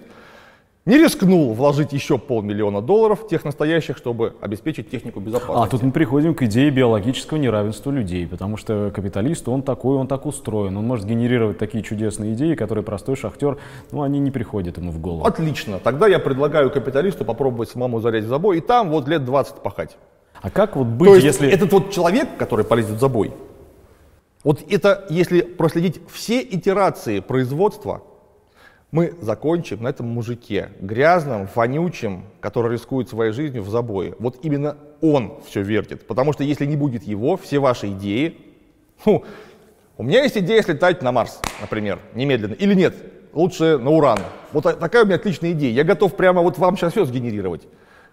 [0.86, 5.68] не рискнул вложить еще полмиллиона долларов, тех настоящих, чтобы обеспечить технику безопасности.
[5.68, 10.08] А тут мы приходим к идее биологического неравенства людей, потому что капиталист, он такой, он
[10.08, 13.60] так устроен, он может генерировать такие чудесные идеи, которые простой шахтер,
[13.92, 15.26] ну, они не приходят ему в голову.
[15.26, 19.56] Отлично, тогда я предлагаю капиталисту попробовать самому залезть в забой и там вот лет 20
[19.58, 19.98] пахать.
[20.42, 21.50] А как вот быть, То есть если...
[21.50, 23.32] этот вот человек, который полезет в забой,
[24.44, 28.02] вот это, если проследить все итерации производства,
[28.92, 34.16] мы закончим на этом мужике, грязном, вонючем, который рискует своей жизнью в забое.
[34.20, 36.06] Вот именно он все вертит.
[36.06, 38.38] Потому что если не будет его, все ваши идеи...
[39.06, 39.24] Ну,
[39.98, 42.54] у меня есть идея слетать на Марс, например, немедленно.
[42.54, 42.96] Или нет,
[43.34, 44.20] лучше на Уран.
[44.52, 45.72] Вот такая у меня отличная идея.
[45.72, 47.68] Я готов прямо вот вам сейчас все сгенерировать.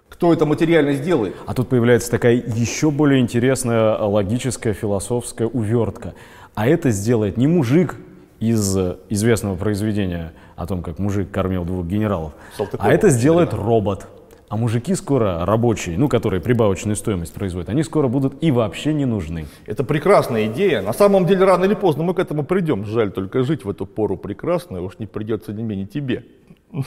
[0.09, 1.35] Кто это материально сделает?
[1.47, 6.15] А тут появляется такая еще более интересная логическая, философская увертка.
[6.55, 7.97] А это сделает не мужик
[8.41, 8.77] из
[9.09, 12.33] известного произведения о том, как мужик кормил двух генералов.
[12.57, 14.09] Салтыкова, а это сделает робот.
[14.49, 19.05] А мужики скоро рабочие, ну, которые прибавочную стоимость производят, они скоро будут и вообще не
[19.05, 19.47] нужны.
[19.67, 20.81] Это прекрасная идея.
[20.81, 22.85] На самом деле, рано или поздно мы к этому придем.
[22.87, 26.25] Жаль только жить в эту пору прекрасно, уж не придется не менее тебе.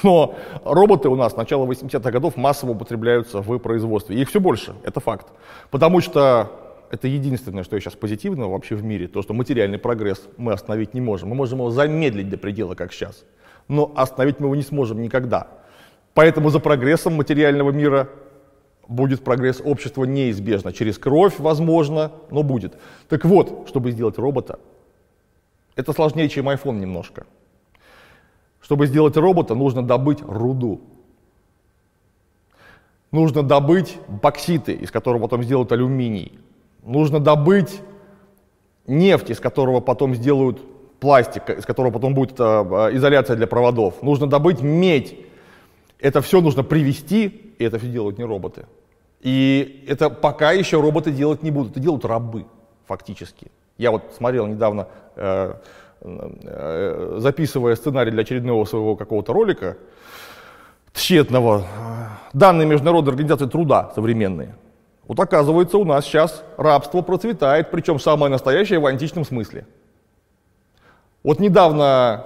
[0.04, 4.20] Но роботы у нас с начала 80-х годов массово употребляются в производстве.
[4.20, 5.28] Их все больше, это факт.
[5.70, 6.52] Потому что
[6.90, 11.02] это единственное, что сейчас позитивного вообще в мире, то, что материальный прогресс мы остановить не
[11.02, 11.30] можем.
[11.30, 13.24] Мы можем его замедлить до предела, как сейчас
[13.72, 15.48] но остановить мы его не сможем никогда.
[16.14, 18.10] Поэтому за прогрессом материального мира
[18.90, 20.74] будет прогресс общества неизбежно.
[20.74, 22.74] Через кровь, возможно, но будет.
[23.08, 24.60] Так вот, чтобы сделать робота,
[25.78, 27.26] это сложнее, чем iPhone немножко.
[28.60, 30.82] Чтобы сделать робота, нужно добыть руду.
[33.12, 36.38] Нужно добыть бокситы, из которого потом сделают алюминий.
[36.84, 37.80] Нужно добыть
[38.86, 40.62] нефть, из которого потом сделают
[41.02, 44.02] пластик, из которого потом будет э, э, изоляция для проводов.
[44.04, 45.16] Нужно добыть медь.
[46.00, 48.66] Это все нужно привести, и это все делают не роботы.
[49.20, 52.46] И это пока еще роботы делать не будут, это делают рабы
[52.88, 53.48] фактически.
[53.78, 55.54] Я вот смотрел недавно, э,
[56.02, 59.78] э, записывая сценарий для очередного своего какого-то ролика,
[60.94, 61.66] тщетного,
[62.34, 64.56] данные Международной организации труда современные.
[65.08, 69.66] Вот оказывается, у нас сейчас рабство процветает, причем самое настоящее в античном смысле.
[71.24, 72.26] Вот недавно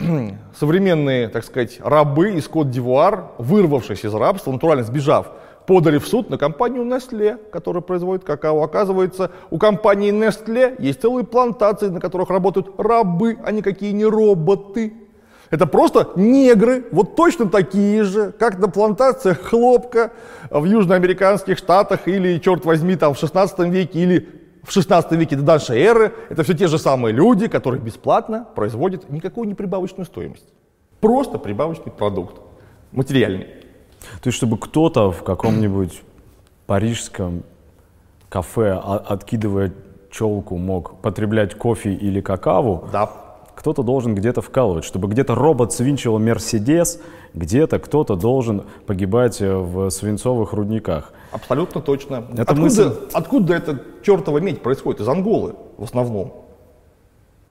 [0.58, 5.28] современные, так сказать, рабы из Кот-Дивуар, вырвавшись из рабства, натурально сбежав,
[5.66, 8.60] подали в суд на компанию Nestle, которая производит какао.
[8.64, 14.94] Оказывается, у компании Nestle есть целые плантации, на которых работают рабы, а никакие не роботы.
[15.50, 20.10] Это просто негры, вот точно такие же, как на плантациях хлопка
[20.50, 25.42] в южноамериканских штатах или, черт возьми, там в 16 веке или в 16 веке до
[25.42, 26.12] нашей эры.
[26.28, 30.46] Это все те же самые люди, которые бесплатно производят никакую не прибавочную стоимость.
[31.00, 32.40] Просто прибавочный продукт,
[32.92, 33.46] материальный.
[34.22, 36.02] То есть, чтобы кто-то в каком-нибудь
[36.66, 37.42] парижском
[38.28, 39.72] кафе, а, откидывая
[40.10, 43.10] челку, мог потреблять кофе или какао, Да.
[43.64, 44.84] Кто-то должен где-то вкалывать.
[44.84, 47.00] Чтобы где-то робот свинчивал Мерседес,
[47.32, 51.14] где-то кто-то должен погибать э, в свинцовых рудниках.
[51.32, 52.26] Абсолютно точно.
[52.34, 55.00] Это откуда, мысль- откуда эта чертова медь происходит?
[55.00, 56.34] Из Анголы в основном.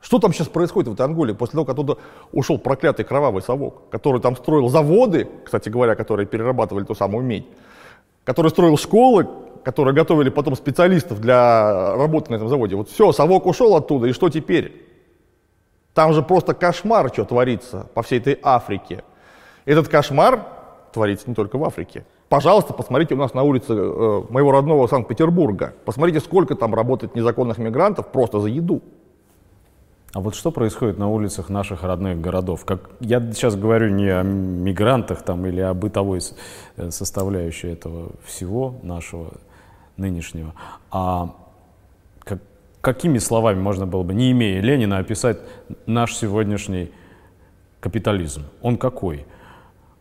[0.02, 1.98] Что там сейчас происходит в этой Анголе после того, как оттуда
[2.32, 7.48] ушел проклятый кровавый совок, который там строил заводы, кстати говоря, которые перерабатывали ту самую медь,
[8.24, 9.28] который строил школы,
[9.64, 12.76] которые готовили потом специалистов для работы на этом заводе.
[12.76, 14.93] Вот все, совок ушел оттуда, и что теперь?
[15.94, 19.04] Там же просто кошмар, что творится по всей этой Африке.
[19.66, 20.46] Этот кошмар
[20.92, 22.06] творится не только в Африке.
[22.30, 25.74] Пожалуйста, посмотрите у нас на улице э, моего родного Санкт-Петербурга.
[25.86, 28.82] Посмотрите, сколько там работает незаконных мигрантов просто за еду.
[30.14, 32.66] А вот что происходит на улицах наших родных городов?
[32.66, 36.22] Как, я сейчас говорю не о мигрантах там, или о бытовой
[36.78, 39.34] э, составляющей этого всего нашего
[39.98, 40.54] нынешнего,
[40.90, 41.36] а
[42.84, 45.38] какими словами можно было бы, не имея Ленина, описать
[45.86, 46.92] наш сегодняшний
[47.80, 48.44] капитализм?
[48.62, 49.26] Он какой?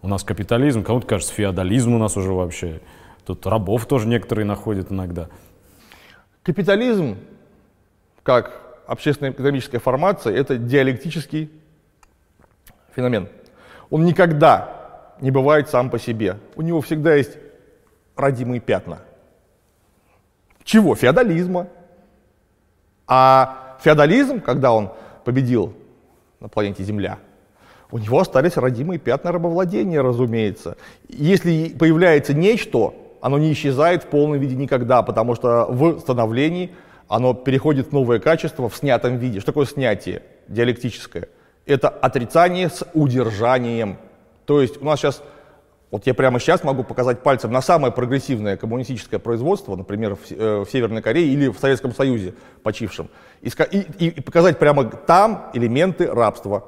[0.03, 2.81] У нас капитализм, кому-то кажется, феодализм у нас уже вообще.
[3.25, 5.29] Тут рабов тоже некоторые находят иногда.
[6.43, 7.19] Капитализм,
[8.25, 11.53] как общественно-экономическая формация, это диалектический
[12.97, 13.29] феномен.
[13.91, 16.39] Он никогда не бывает сам по себе.
[16.57, 17.39] У него всегда есть
[18.17, 18.99] родимые пятна.
[20.65, 20.97] Чего?
[20.97, 21.69] Феодализма.
[23.07, 24.91] А феодализм, когда он
[25.25, 25.73] победил
[26.41, 27.19] на планете Земля,
[27.91, 30.77] у него остались родимые пятна рабовладения, разумеется.
[31.09, 36.73] Если появляется нечто, оно не исчезает в полном виде никогда, потому что в становлении
[37.07, 39.41] оно переходит в новое качество в снятом виде.
[39.41, 41.29] Что такое снятие диалектическое?
[41.67, 43.99] Это отрицание с удержанием.
[44.47, 45.23] То есть у нас сейчас,
[45.93, 50.65] вот я прямо сейчас могу показать пальцем на самое прогрессивное коммунистическое производство, например, в, э,
[50.65, 53.09] в Северной Корее или в Советском Союзе почившем,
[53.43, 53.51] и-
[53.99, 56.65] и- и показать прямо там элементы рабства.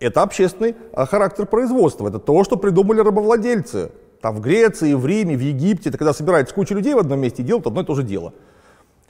[0.00, 3.90] Это общественный а, характер производства, это то, что придумали рабовладельцы.
[4.20, 7.42] Там в Греции, в Риме, в Египте, это когда собирается куча людей в одном месте
[7.42, 8.34] и делают одно и то же дело.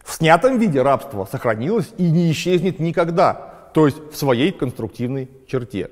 [0.05, 5.91] В снятом виде рабство сохранилось и не исчезнет никогда, то есть в своей конструктивной черте.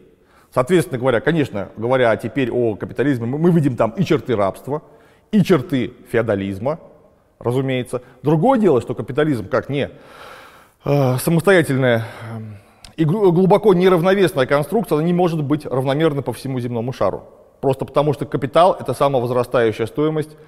[0.57, 4.81] Соответственно говоря, конечно, говоря теперь о капитализме, мы видим там и черты рабства,
[5.31, 6.79] и черты феодализма,
[7.38, 8.01] разумеется.
[8.23, 9.90] Другое дело, что капитализм как не
[10.87, 12.40] э, самостоятельная э,
[12.97, 17.25] и глу- глубоко неравновесная конструкция, она не может быть равномерна по всему земному шару.
[17.61, 20.38] Просто потому что капитал— это самовозрастающая стоимость,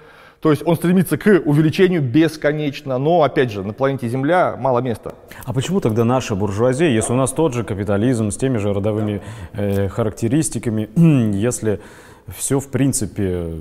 [0.41, 5.15] то есть он стремится к увеличению бесконечно, но, опять же, на планете Земля мало места.
[5.45, 9.21] А почему тогда наша буржуазия, если у нас тот же капитализм с теми же родовыми
[9.53, 10.89] э, характеристиками,
[11.37, 11.81] если
[12.29, 13.55] все в принципе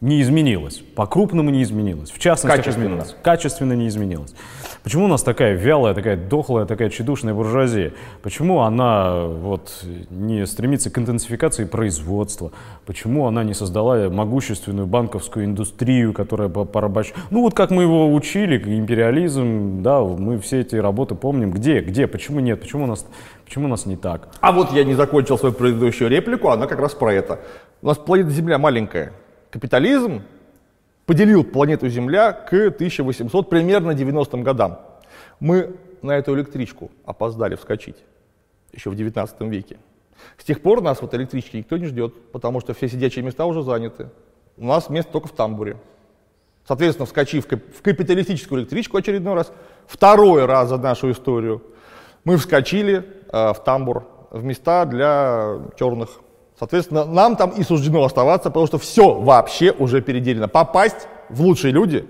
[0.00, 2.84] не изменилось, по-крупному не изменилось, в частности Качественно.
[2.86, 4.34] изменилось, качественно не изменилось.
[4.82, 7.92] Почему у нас такая вялая, такая дохлая, такая тщедушная буржуазия?
[8.22, 12.50] Почему она вот не стремится к интенсификации производства?
[12.86, 17.12] Почему она не создала могущественную банковскую индустрию, которая по порабощ...
[17.28, 21.50] Ну вот как мы его учили, империализм, да, мы все эти работы помним.
[21.50, 23.06] Где, где, почему нет, почему у нас,
[23.44, 24.28] почему у нас не так?
[24.40, 27.40] А вот я не закончил свою предыдущую реплику, она как раз про это.
[27.82, 29.12] У нас планета Земля маленькая.
[29.50, 30.22] Капитализм
[31.06, 34.80] поделил планету Земля к 1800, примерно 90-м годам.
[35.40, 37.96] Мы на эту электричку опоздали вскочить
[38.72, 39.78] еще в 19 веке.
[40.38, 43.44] С тех пор нас в этой электричке никто не ждет, потому что все сидячие места
[43.46, 44.10] уже заняты.
[44.56, 45.76] У нас место только в тамбуре.
[46.66, 49.52] Соответственно, вскочив в капиталистическую электричку очередной раз,
[49.86, 51.62] второй раз за нашу историю,
[52.24, 56.20] мы вскочили э, в тамбур, в места для черных.
[56.60, 60.46] Соответственно, нам там и суждено оставаться, потому что все вообще уже переделено.
[60.46, 62.04] Попасть в лучшие люди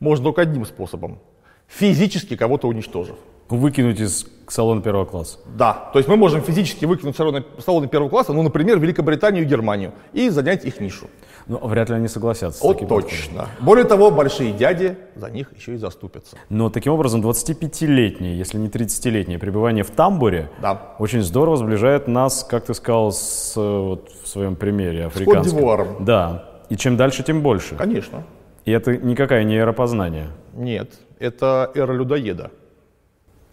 [0.00, 1.20] можно только одним способом.
[1.68, 3.14] Физически кого-то уничтожив.
[3.48, 5.38] Выкинуть из салона первого класса.
[5.56, 9.46] Да, то есть мы можем физически выкинуть салоны, салоны первого класса, ну, например, Великобританию и
[9.46, 11.06] Германию, и занять их нишу.
[11.46, 12.60] Но вряд ли они согласятся.
[12.60, 13.10] с Вот таким подходом.
[13.18, 13.48] точно.
[13.60, 16.36] Более того, большие дяди за них еще и заступятся.
[16.50, 20.94] Но таким образом 25-летнее, если не 30-летнее пребывание в тамбуре Да.
[20.98, 25.58] очень здорово сближает нас, как ты сказал с, э, вот, в своем примере африканском.
[25.58, 26.04] Кот-д'Ивуаром.
[26.04, 26.44] Да.
[26.68, 27.76] И чем дальше, тем больше.
[27.76, 28.24] Конечно.
[28.66, 30.28] И это никакая не эра познания.
[30.52, 32.50] Нет, это эра людоеда.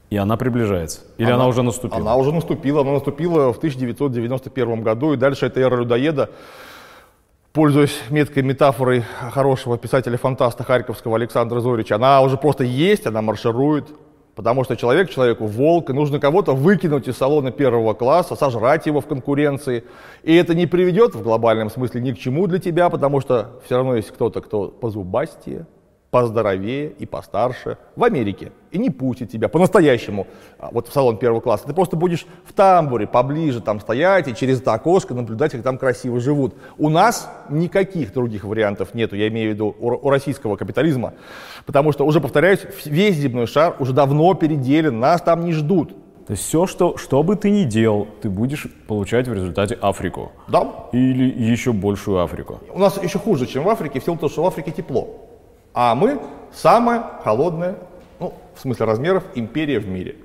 [0.09, 1.01] И она приближается?
[1.17, 2.01] Или она, она уже наступила?
[2.01, 2.81] Она уже наступила.
[2.81, 6.29] Она наступила в 1991 году, и дальше эта эра людоеда,
[7.53, 13.87] пользуясь меткой метафорой хорошего писателя-фантаста Харьковского Александра Зорича, она уже просто есть, она марширует.
[14.35, 18.99] Потому что человек человеку волк, и нужно кого-то выкинуть из салона первого класса, сожрать его
[18.99, 19.85] в конкуренции.
[20.23, 23.77] И это не приведет в глобальном смысле ни к чему для тебя, потому что все
[23.77, 25.67] равно есть кто-то, кто позубастее,
[26.11, 28.51] поздоровее и постарше в Америке.
[28.71, 30.27] И не пустит тебя по-настоящему
[30.59, 31.65] а, вот в салон первого класса.
[31.67, 35.77] Ты просто будешь в тамбуре поближе там стоять и через это окошко наблюдать, как там
[35.77, 36.55] красиво живут.
[36.77, 41.13] У нас никаких других вариантов нету, я имею в виду у, у российского капитализма.
[41.65, 45.95] Потому что, уже повторяюсь, весь земной шар уже давно переделен, нас там не ждут.
[46.27, 50.31] То есть все, что, что бы ты ни делал, ты будешь получать в результате Африку.
[50.47, 50.87] Да.
[50.91, 52.61] Или еще большую Африку.
[52.73, 55.24] У нас еще хуже, чем в Африке, в силу того, что в Африке тепло.
[55.75, 56.21] А мы
[56.53, 57.75] самая холодная,
[58.21, 60.15] ну, в смысле размеров, империя в мире.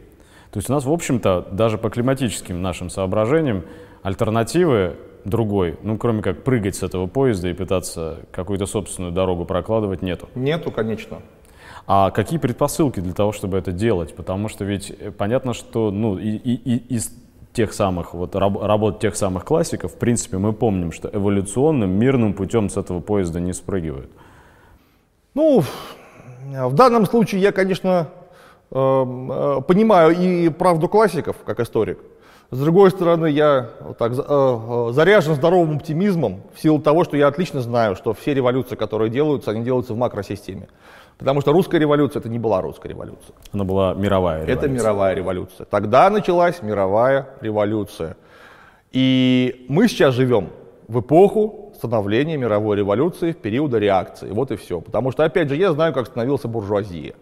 [0.53, 3.64] То есть у нас, в общем-то, даже по климатическим нашим соображениям,
[4.05, 10.03] альтернативы другой, ну, кроме как прыгать с этого поезда и пытаться какую-то собственную дорогу прокладывать,
[10.03, 10.28] нету.
[10.36, 11.18] Нету, конечно.
[11.84, 14.14] А какие предпосылки для того, чтобы это делать?
[14.14, 17.12] Потому что ведь э, понятно, что ну, и, и, и из
[17.53, 22.34] тех самых, вот раб, работ тех самых классиков, в принципе, мы помним, что эволюционным, мирным
[22.34, 24.11] путем с этого поезда не спрыгивают.
[25.34, 25.62] Ну,
[26.42, 28.08] в данном случае я, конечно,
[28.70, 31.98] эм, э, понимаю и правду классиков, как историк.
[32.50, 37.28] С другой стороны, я так, э, э, заряжен здоровым оптимизмом в силу того, что я
[37.28, 40.66] отлично знаю, что все революции, которые делаются, они делаются в макросистеме.
[41.16, 43.34] Потому что русская революция это не была русская революция.
[43.52, 44.68] Она была мировая революция.
[44.68, 45.64] Это мировая революция.
[45.66, 48.16] Тогда началась мировая революция.
[48.90, 50.48] И мы сейчас живем
[50.88, 54.30] в эпоху становления мировой революции в периоды реакции.
[54.30, 54.80] Вот и все.
[54.80, 57.14] Потому что, опять же, я знаю, как становился буржуазия.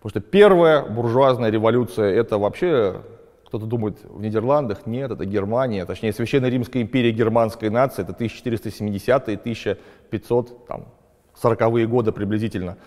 [0.00, 3.02] Потому что первая буржуазная революция это вообще,
[3.46, 9.36] кто-то думает, в Нидерландах, нет, это Германия, точнее, Священная Римская империя германской нации, это 1470-е,
[9.36, 12.78] 1540-е годы приблизительно.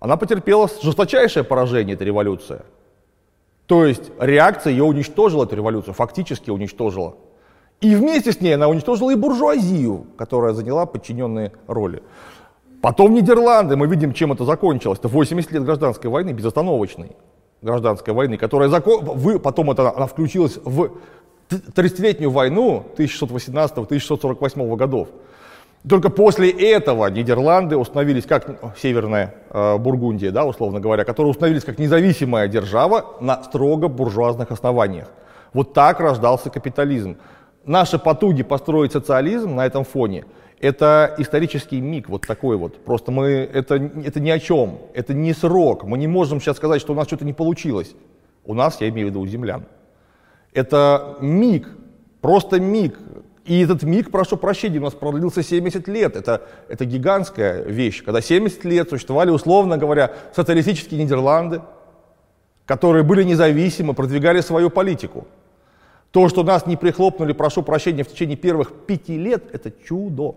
[0.00, 2.64] Она потерпела жесточайшее поражение, эта революция.
[3.66, 7.14] То есть реакция ее уничтожила, эту революцию, фактически уничтожила.
[7.80, 12.02] И вместе с ней она уничтожила и буржуазию, которая заняла подчиненные роли.
[12.80, 14.98] Потом Нидерланды, мы видим, чем это закончилось.
[14.98, 17.12] Это 80 лет гражданской войны, безостановочной
[17.62, 19.04] гражданской войны, которая закон...
[19.04, 19.38] Вы...
[19.38, 20.92] потом это, она включилась в
[21.50, 25.08] 30-летнюю войну 1618-1648 годов.
[25.88, 31.78] Только после этого Нидерланды установились как северная э, Бургундия, да, условно говоря, которые установились как
[31.78, 35.08] независимая держава на строго буржуазных основаниях.
[35.52, 37.16] Вот так рождался капитализм
[37.68, 40.24] наши потуги построить социализм на этом фоне–
[40.60, 42.84] это исторический миг, вот такой вот.
[42.84, 45.84] Просто мы, это, это ни о чем, это не срок.
[45.84, 47.94] Мы не можем сейчас сказать, что у нас что-то не получилось.
[48.44, 49.66] У нас, я имею в виду, у землян.
[50.52, 51.68] Это миг,
[52.20, 52.98] просто миг.
[53.44, 56.16] И этот миг, прошу прощения, у нас продлился 70 лет.
[56.16, 61.62] Это, это гигантская вещь, когда 70 лет существовали, условно говоря, социалистические Нидерланды,
[62.66, 65.26] которые были независимы, продвигали свою политику.
[66.10, 70.36] То, что нас не прихлопнули, прошу прощения, в течение первых пяти лет, это чудо.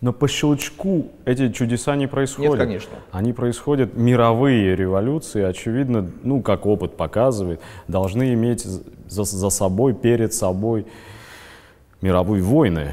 [0.00, 2.52] Но по щелчку эти чудеса не происходят.
[2.52, 2.92] Нет, конечно.
[3.10, 10.32] Они происходят, мировые революции, очевидно, ну, как опыт показывает, должны иметь за, за собой, перед
[10.32, 10.86] собой
[12.00, 12.92] мировые войны.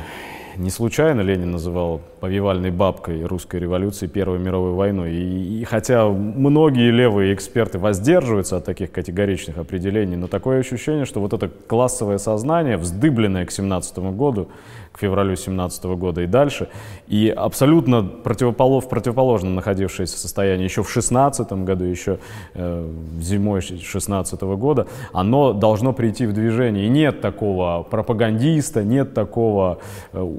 [0.58, 5.14] Не случайно Ленин называл повивальной бабкой русской революции Первой мировой войной.
[5.14, 11.20] И, и хотя многие левые эксперты воздерживаются от таких категоричных определений, но такое ощущение, что
[11.20, 14.50] вот это классовое сознание, вздыбленное к 17 году,
[14.96, 16.70] к февралю 17 года и дальше,
[17.08, 22.20] и абсолютно противополов, противоположно находившееся состояние еще в 16 году, еще
[22.54, 22.90] э,
[23.20, 26.86] зимой 16 года, оно должно прийти в движение.
[26.86, 29.80] И нет такого пропагандиста, нет такого
[30.14, 30.34] э,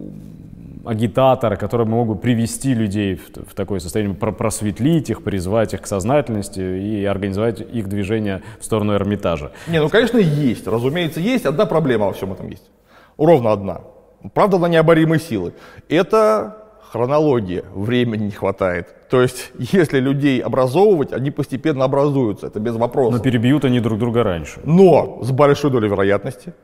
[0.87, 6.61] агитатора, которые могут привести людей в, в такое состояние, просветлить их, призвать их к сознательности
[6.61, 9.53] и организовать их движение в сторону Эрмитажа.
[9.67, 10.67] Не, ну, конечно, есть.
[10.67, 11.45] Разумеется, есть.
[11.45, 12.71] Одна проблема во всем этом есть.
[13.19, 13.81] Ровно одна.
[14.35, 15.55] Правда, она необоримой силы.
[15.89, 17.65] Это хронология.
[17.75, 19.09] Времени не хватает.
[19.09, 22.47] То есть, если людей образовывать, они постепенно образуются.
[22.47, 23.19] Это без вопросов.
[23.19, 24.61] Но перебьют они друг друга раньше.
[24.65, 26.55] Но с большой долей вероятности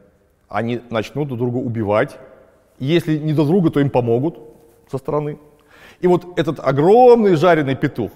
[0.48, 2.18] они начнут друг друга убивать
[2.82, 4.38] если не друг друга, то им помогут
[4.90, 5.38] со стороны.
[6.00, 8.10] И вот этот огромный жареный петух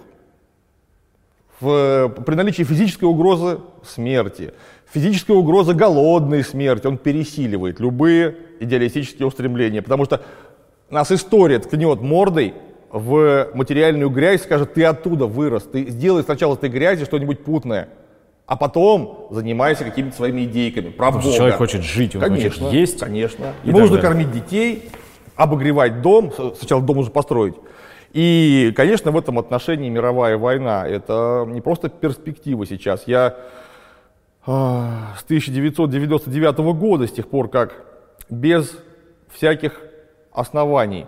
[1.60, 4.52] в, при наличии физической угрозы смерти,
[4.92, 9.82] физической угрозы голодной смерти, он пересиливает любые идеалистические устремления.
[9.82, 10.22] Потому что
[10.90, 12.54] нас история ткнет мордой
[12.90, 17.88] в материальную грязь, скажет, ты оттуда вырос, ты сделай сначала этой грязи что-нибудь путное,
[18.46, 21.36] а потом занимайся какими-то своими идейками про Потому что Бога.
[21.36, 23.00] человек хочет жить, он конечно, хочет есть.
[23.00, 23.54] Конечно.
[23.64, 24.10] Ему нужно далее.
[24.10, 24.90] кормить детей,
[25.34, 27.54] обогревать дом, сначала дом нужно построить.
[28.12, 33.04] И, конечно, в этом отношении мировая война– это не просто перспектива сейчас.
[33.06, 33.36] Я
[34.46, 37.84] а, с 1999 года, с тех пор, как
[38.30, 38.78] без
[39.28, 39.80] всяких
[40.32, 41.06] оснований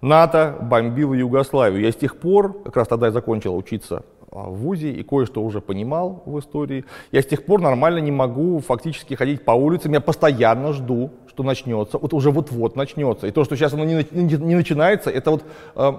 [0.00, 1.82] НАТО бомбило Югославию.
[1.82, 5.42] Я с тех пор, как раз тогда я закончил учиться а, в ВУЗе и кое-что
[5.42, 9.92] уже понимал в истории, я с тех пор нормально не могу фактически ходить по улицам,
[9.92, 13.26] я постоянно жду, что начнется, вот уже вот-вот начнется.
[13.26, 15.92] И то, что сейчас оно не, не- не начинается, это вот э,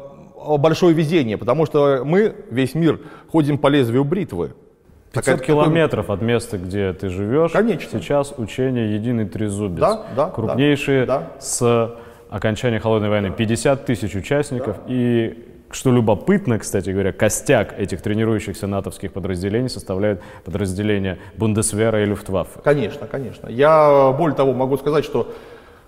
[0.57, 2.99] большое везение, потому что мы, весь мир,
[3.31, 4.53] ходим по лезвию бритвы.
[5.13, 7.99] 500 Такая- километров от места, где ты живешь, Конечно.
[7.99, 9.79] сейчас учение «Единый трезубец».
[9.79, 11.41] Да, да, Крупнейшие да, да.
[11.41, 11.95] с
[12.29, 13.31] окончания Холодной войны.
[13.31, 14.77] 50 тысяч участников.
[14.87, 22.59] И, что любопытно, кстати говоря, костяк этих тренирующихся натовских подразделений составляют подразделения Бундесвера и Люфтваффе.
[22.61, 23.47] Конечно, конечно.
[23.47, 25.33] Я, более того, могу сказать, что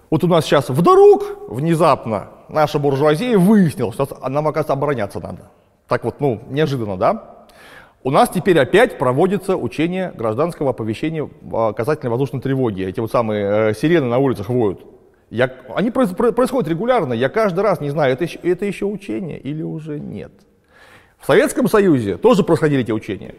[0.10, 5.49] вот у нас сейчас вдруг, внезапно, наша буржуазия выяснила, что нам, оказывается, обороняться надо.
[5.88, 7.38] Так вот, ну, неожиданно, да?
[8.03, 12.84] У нас теперь опять проводится учение гражданского оповещения а, касательно воздушной тревоги.
[12.86, 14.86] Эти вот самые э, сирены на улицах воют.
[15.30, 17.12] Я, они произ- про- происходят регулярно.
[17.12, 20.32] Я каждый раз не знаю, это это еще учение или уже нет.
[21.20, 23.36] В Советском Союзе тоже происходили эти учения.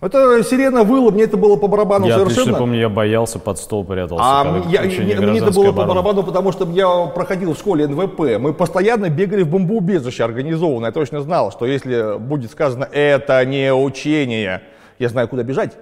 [0.00, 2.42] Это сирена выла, мне это было по барабану я совершенно.
[2.42, 4.22] отлично помню, я боялся, под стол прятался.
[4.24, 5.88] А я- учение мне, это было по обороны.
[5.88, 8.38] барабану, потому что я проходил в школе НВП.
[8.38, 10.86] Мы постоянно бегали в бомбоубежище организованно.
[10.86, 14.62] Я точно знал, что если будет сказано «это не учение»,
[14.98, 15.78] я знаю, куда бежать.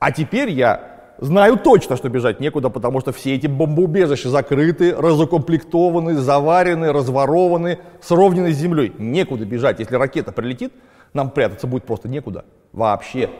[0.00, 0.80] А теперь я
[1.18, 8.52] знаю точно, что бежать некуда, потому что все эти бомбоубежища закрыты, разукомплектованы, заварены, разворованы, сровнены
[8.52, 8.92] с землей.
[8.98, 9.78] Некуда бежать.
[9.78, 10.72] Если ракета прилетит,
[11.14, 12.44] нам прятаться будет просто некуда.
[12.72, 13.30] Вообще.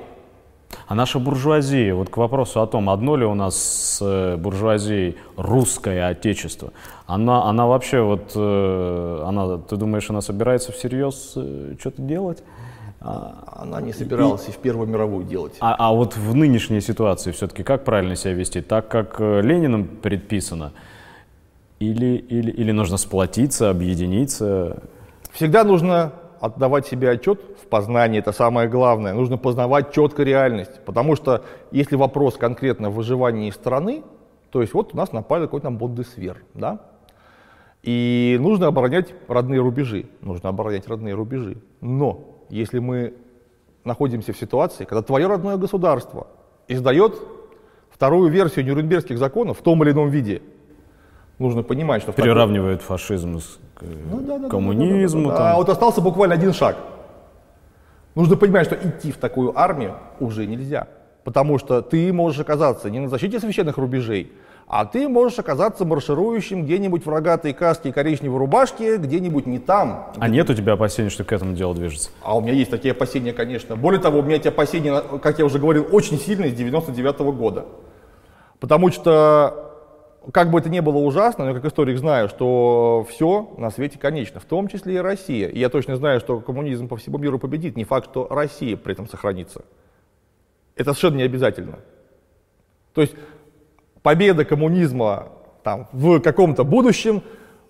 [0.87, 5.17] А наша буржуазия, вот к вопросу о том, одно ли у нас с э, буржуазией
[5.37, 6.73] русское отечество,
[7.07, 12.43] она, она вообще вот, э, она, ты думаешь, она собирается всерьез э, что-то делать?
[13.01, 15.57] А, Она не собиралась и в Первую мировую делать.
[15.61, 18.61] а- а вот в нынешней ситуации все-таки как правильно себя вести?
[18.63, 20.73] Так, как Лениным предписано?
[21.81, 24.83] Или, или, или нужно сплотиться, объединиться?
[25.33, 26.13] Всегда нужно
[26.45, 29.15] отдавать себе отчет в познании, это самое главное.
[29.15, 30.85] Нужно познавать четко реальность.
[30.85, 34.03] Потому что если вопрос конкретно в выживании страны,
[34.51, 36.81] то есть вот у нас напали какой-то там Бондесвер, да?
[37.83, 40.07] И нужно оборонять родные рубежи.
[40.21, 41.57] Нужно оборонять родные рубежи.
[41.81, 42.21] Но
[42.51, 43.15] если мы
[43.85, 46.27] находимся в ситуации, когда твое родное государство
[46.69, 47.15] издает
[47.91, 50.43] вторую версию Нюрнбергских законов в том или ином виде,
[51.39, 52.29] нужно понимать, что в таком-
[52.83, 53.59] фашизм с,
[54.11, 55.29] Ну да, да, да, коммунизму?
[55.29, 55.47] да, да, да, там.
[55.47, 55.53] да.
[55.53, 56.77] А вот остался буквально один шаг.
[58.15, 60.87] Нужно понимать, что идти в такую армию уже нельзя.
[61.25, 64.33] Потому что ты можешь оказаться не на защите священных рубежей,
[64.67, 70.13] а ты можешь оказаться марширующим где-нибудь в рогатой каске и коричневой рубашке, где-нибудь не там.
[70.19, 72.11] А нет у тебя опасений, что к этому дело движется?
[72.23, 73.77] А у меня есть такие опасения, конечно.
[73.77, 77.67] Более того, у меня эти опасения, как я уже говорил, очень сильные с 99 года.
[78.61, 79.64] Потому что,
[80.33, 83.99] как бы это ни было ужасно, но я как историк знаю, что все на свете
[83.99, 85.49] конечно, в том числе и Россия.
[85.49, 87.77] И я точно знаю, что коммунизм по всему миру победит.
[87.77, 89.65] Не факт, что Россия при этом сохранится.
[90.77, 91.79] Это совершенно не обязательно.
[92.95, 93.15] То есть
[94.03, 95.29] победа коммунизма
[95.63, 97.23] там, в каком-то будущем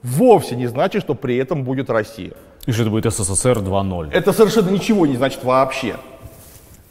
[0.02, 2.32] вовсе не значит, что при этом будет Россия.
[2.66, 4.10] И что это будет СССР 2.0?
[4.12, 5.96] Это совершенно ничего не значит вообще.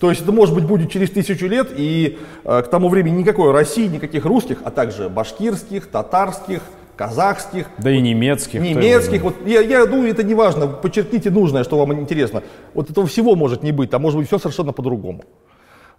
[0.04, 3.54] То есть это может быть будет через тысячу лет, и э, к тому времени никакой
[3.54, 6.62] России, никаких русских, а также башкирских, татарских,
[6.98, 8.60] казахских, Да и немецких.
[8.60, 9.22] немецких.
[9.22, 10.68] Вот я, я думаю, это не важно.
[10.68, 12.44] Подчеркните нужное, что вам интересно.
[12.74, 15.24] Вот этого всего может не быть, а может быть все совершенно по-другому.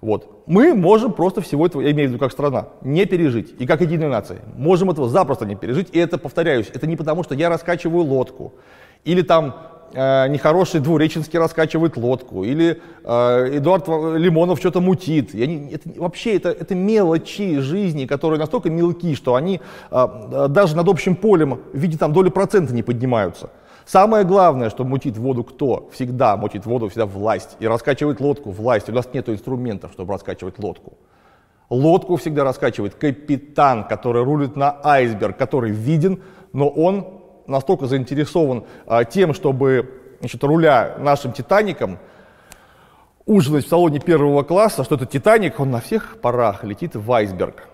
[0.02, 0.42] Вот.
[0.44, 3.54] Мы можем просто всего этого, я имею в виду как страна, не пережить.
[3.58, 4.40] И как единая нация.
[4.54, 5.88] Можем этого запросто не пережить.
[5.92, 8.52] И это, повторяюсь, это не потому, что я раскачиваю лодку.
[9.06, 9.54] Или там
[9.94, 12.44] э, нехороший двуреченский раскачивает лодку.
[12.44, 15.34] Или э, Эдуард Лимонов что-то мутит.
[15.34, 20.48] Я не- это, вообще это, это мелочи жизни, которые настолько мелки, что они э, э,
[20.48, 23.50] даже над общим полем в виде там, доли процента не поднимаются.
[23.86, 25.90] Самое главное, что мутит воду кто?
[25.92, 27.56] Всегда мутит воду, всегда власть.
[27.60, 28.88] И раскачивает лодку власть.
[28.88, 30.94] У нас нет инструментов, чтобы раскачивать лодку.
[31.70, 36.22] Лодку всегда раскачивает капитан, который рулит на айсберг, который виден,
[36.52, 37.06] но он
[37.46, 41.98] настолько заинтересован а, тем, чтобы значит, руля нашим Титаником
[43.26, 47.68] ужинать в салоне первого класса, что этот Титаник, он на всех парах летит в айсберг.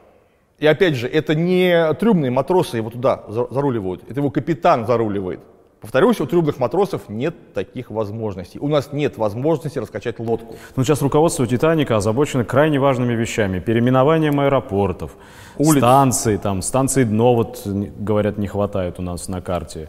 [0.58, 5.40] И опять же, это не трюмные матросы его туда заруливают, это его капитан заруливает.
[5.80, 8.58] Повторюсь, у трюмных матросов нет таких возможностей.
[8.58, 10.56] У нас нет возможности раскачать лодку.
[10.76, 13.60] Ну, сейчас руководство «Титаника» озабочено крайне важными вещами.
[13.60, 15.12] Переименованием аэропортов,
[15.56, 15.78] Улиц.
[15.78, 19.88] станций, там, станции дно, вот, говорят, не хватает у нас на карте.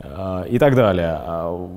[0.00, 1.18] А, и так далее.
[1.18, 1.70] А,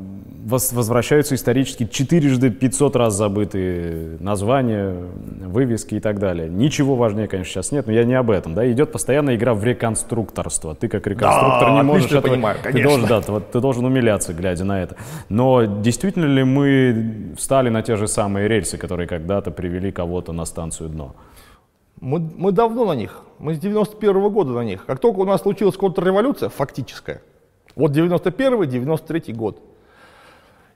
[0.45, 4.95] возвращаются исторически четырежды 500 раз забытые названия,
[5.45, 6.49] вывески и так далее.
[6.49, 8.55] Ничего важнее, конечно, сейчас нет, но я не об этом.
[8.55, 8.69] Да?
[8.71, 10.75] Идет постоянная игра в реконструкторство.
[10.75, 12.33] Ты как реконструктор да, не можешь этого...
[12.33, 12.81] понимаю, конечно.
[12.81, 14.95] Ты должен, да, ты, ты должен умиляться, глядя на это.
[15.29, 20.45] Но действительно ли мы встали на те же самые рельсы, которые когда-то привели кого-то на
[20.45, 21.15] станцию дно?
[22.01, 23.21] Мы, мы давно на них.
[23.39, 24.85] Мы с 91 -го года на них.
[24.85, 27.21] Как только у нас случилась контрреволюция, фактическая,
[27.79, 29.61] вот 91-93 год.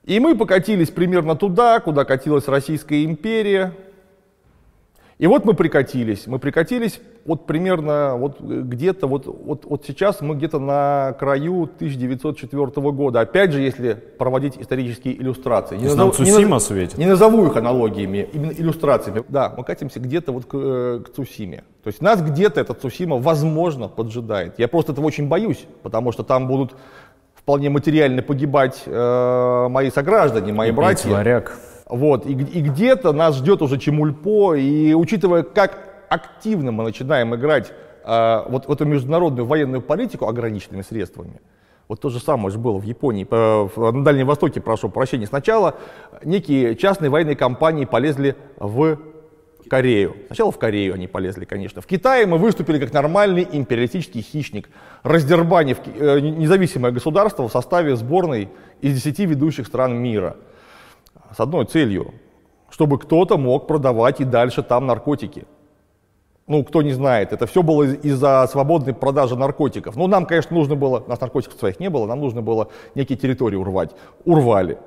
[0.06, 3.74] И мы покатились примерно туда, куда катилась Российская империя.
[5.24, 6.28] И вот мы прикатились.
[6.28, 12.92] Мы прикатились вот примерно вот где-то, вот, вот, вот сейчас мы где-то на краю 1904
[12.92, 13.22] года.
[13.22, 15.78] Опять же, если проводить исторические иллюстрации.
[15.78, 16.98] Не, назову, не, наз, светит.
[16.98, 19.24] не назову их аналогиями, именно иллюстрациями.
[19.30, 21.64] Да, мы катимся где-то вот к, э, к Цусиме.
[21.84, 24.56] То есть нас где-то этот Цусима, возможно, поджидает.
[24.60, 26.76] Я просто этого очень боюсь, потому что там будут
[27.34, 31.12] вполне материально погибать э, мои сограждане, мои Убить братья.
[31.12, 31.58] Варяг.
[31.88, 37.72] Вот, и, и где-то нас ждет уже Чемульпо, и учитывая, как активно мы начинаем играть
[38.06, 41.42] э, вот в эту международную военную политику ограниченными средствами,
[41.90, 45.28] вот то же самое же было в Японии, на Дальнем Востоке, прошу прощения.
[45.28, 45.76] Сначала
[46.24, 48.98] некие частные военные компании полезли в
[49.70, 50.16] Корею.
[50.28, 51.82] Сначала в Корею они полезли, конечно.
[51.82, 54.70] В Китае мы выступили как нормальный империалистический хищник,
[55.04, 60.38] раздербанив э, независимое государство в составе сборной из 10 ведущих стран мира–
[61.36, 62.14] с одной целью,
[62.70, 65.46] чтобы кто-то мог продавать и дальше там наркотики.
[66.46, 69.96] Ну, кто не знает, это все было из-за свободной продажи наркотиков.
[69.96, 73.18] Ну, нам, конечно, нужно было, у нас наркотиков своих не было, нам нужно было некие
[73.18, 73.92] территории урвать.
[74.26, 74.78] Урвали.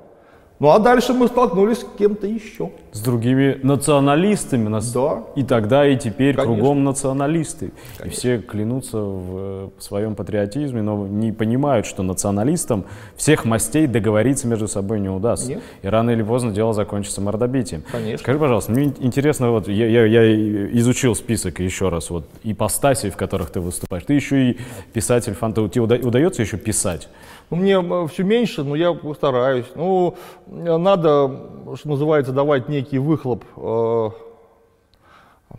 [0.59, 2.71] Ну а дальше мы столкнулись с кем-то еще.
[2.91, 4.67] С другими националистами.
[4.67, 4.91] Нас...
[4.91, 5.23] Да.
[5.35, 6.55] И тогда, и теперь Конечно.
[6.55, 7.71] кругом националисты.
[7.97, 8.05] Конечно.
[8.05, 12.85] И все клянутся в, в своем патриотизме, но не понимают, что националистам
[13.15, 15.49] всех мастей договориться между собой не удастся.
[15.49, 15.61] Нет.
[15.83, 17.83] И рано или поздно дело закончится мордобитием.
[17.91, 18.17] Конечно.
[18.17, 23.15] Скажи, пожалуйста, мне интересно, вот я, я, я изучил список еще раз, вот ипостасей, в
[23.15, 24.03] которых ты выступаешь.
[24.07, 24.57] Ты еще и
[24.91, 25.69] писатель фантазии.
[25.69, 27.09] Тебе удается еще писать?
[27.49, 29.65] Ну, мне все меньше, но я стараюсь.
[29.75, 30.15] Ну,
[30.49, 34.09] надо, что называется, давать некий выхлоп э,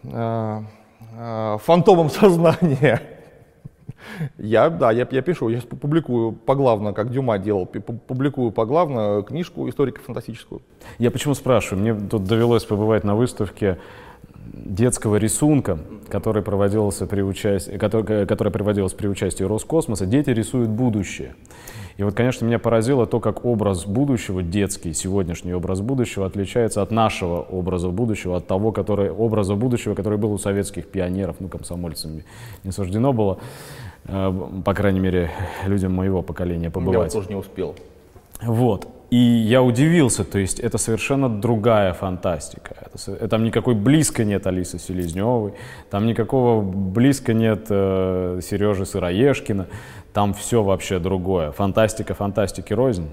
[0.04, 0.60] э,
[1.16, 3.02] э, фантомам сознания.
[4.38, 10.62] Я, да, я, я пишу, я публикую поглавно, как Дюма делал, публикую поглавно книжку историко-фантастическую.
[10.98, 11.82] Я почему спрашиваю?
[11.82, 13.78] Мне тут довелось побывать на выставке
[14.52, 15.78] детского рисунка,
[16.08, 21.34] который проводился при участии, который, который приводилось при участии Роскосмоса, дети рисуют будущее.
[21.98, 26.92] И вот, конечно, меня поразило то, как образ будущего, детский, сегодняшний образ будущего, отличается от
[26.92, 32.22] нашего образа будущего, от того который, образа будущего, который был у советских пионеров, ну, комсомольцам
[32.62, 33.38] не суждено было,
[34.04, 34.32] э,
[34.64, 35.32] по крайней мере,
[35.66, 37.12] людям моего поколения побывать.
[37.12, 37.74] Я тоже не успел.
[38.40, 38.86] Вот.
[39.10, 42.76] И я удивился, то есть это совершенно другая фантастика.
[42.94, 45.54] Это, там никакой близко нет Алисы Селезневой,
[45.88, 49.66] там никакого близко нет э, Сережи Сыроежкина,
[50.18, 51.52] там все вообще другое.
[51.52, 53.08] Фантастика, фантастики рознь.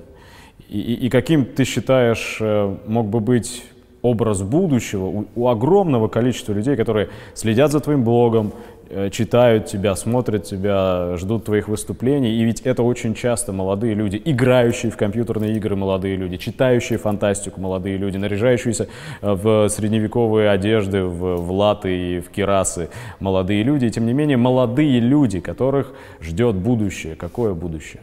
[0.69, 3.63] И, и, и каким ты считаешь э, мог бы быть
[4.01, 8.53] образ будущего у, у огромного количества людей, которые следят за твоим блогом,
[9.11, 12.31] читают тебя, смотрят тебя, ждут твоих выступлений.
[12.35, 17.59] И ведь это очень часто молодые люди, играющие в компьютерные игры молодые люди, читающие фантастику
[17.61, 18.87] молодые люди, наряжающиеся
[19.21, 22.89] э, в средневековые одежды, в, в латы и в керасы
[23.19, 23.85] молодые люди.
[23.85, 27.15] И тем не менее молодые люди, которых ждет будущее.
[27.15, 28.01] Какое будущее?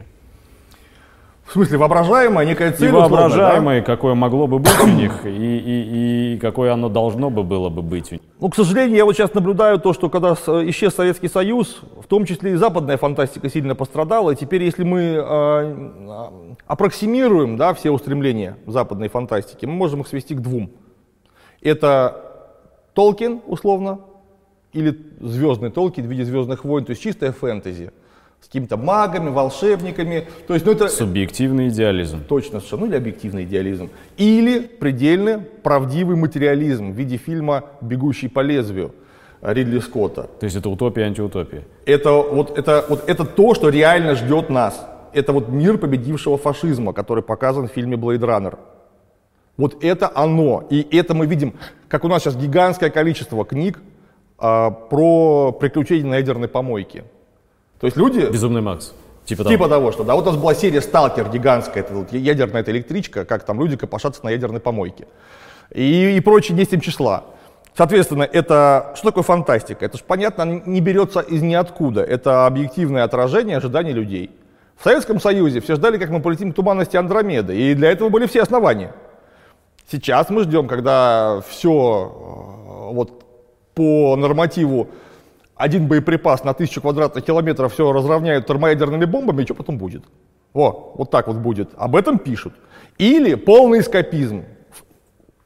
[1.53, 2.88] В смысле, воображаемое, некое цель.
[2.88, 3.84] И воображаемое, да?
[3.84, 7.82] какое могло бы быть у них, и, и, и какое оно должно бы было бы
[7.82, 8.22] быть у них.
[8.40, 12.24] Ну, к сожалению, я вот сейчас наблюдаю то, что когда исчез Советский Союз, в том
[12.24, 14.30] числе и западная фантастика сильно пострадала.
[14.30, 20.34] И теперь, если мы э, аппроксимируем да, все устремления западной фантастики, мы можем их свести
[20.34, 20.70] к двум.
[21.61, 22.16] Это
[22.94, 23.98] Толкин, условно,
[24.72, 27.92] или звездный Толкин в виде Звездных войн, то есть чистая фэнтези–
[28.43, 30.26] с какими-то магами, волшебниками.
[30.49, 30.88] То есть, ну, это...
[30.88, 32.24] Субъективный идеализм.
[32.28, 32.82] Точно, совершенно.
[32.82, 33.90] Ну или объективный идеализм.
[34.16, 38.93] Или предельно правдивый материализм в виде фильма «Бегущий по лезвию»
[39.40, 40.24] Ридли Скотта.
[40.40, 41.62] То есть это утопия, антиутопия?
[41.86, 44.88] Это вот, это, вот, это то, что реально ждет нас.
[45.12, 48.59] Это вот мир победившего фашизма, который показан в фильме «Блейд Раннер».
[49.57, 50.64] Вот это оно.
[50.70, 51.55] И это мы видим,
[51.88, 53.80] как у нас сейчас гигантское количество книг
[54.38, 57.05] а, про приключения на ядерной помойке.
[57.83, 58.20] То есть люди...
[58.20, 58.95] Безумный Макс.
[59.24, 59.68] Типа, типа того.
[59.68, 63.24] того, что да, вот у нас была серия «Сталкер» гигантская, это вот ядерная эта электричка,
[63.24, 65.09] как там люди копошатся на ядерной помойке.
[65.74, 67.24] И, и прочие 10 числа.
[67.76, 69.85] Соответственно, это что такое фантастика?
[69.85, 72.03] Это же понятно, не берется из ниоткуда.
[72.03, 74.30] Это объективное отражение ожиданий людей.
[74.78, 78.26] В Советском Союзе все ждали, как мы полетим к туманности Андромеды, и для этого были
[78.26, 78.95] все основания.
[79.91, 83.24] Сейчас мы ждем, когда все э, вот
[83.74, 84.87] по нормативу
[85.63, 90.03] один боеприпас на тысячу квадратных километров все разровняют термоядерными бомбами, и что потом будет?
[90.53, 91.71] Во, вот так вот будет.
[91.77, 92.55] Об этом пишут.
[92.99, 94.45] Или полный эскапизм.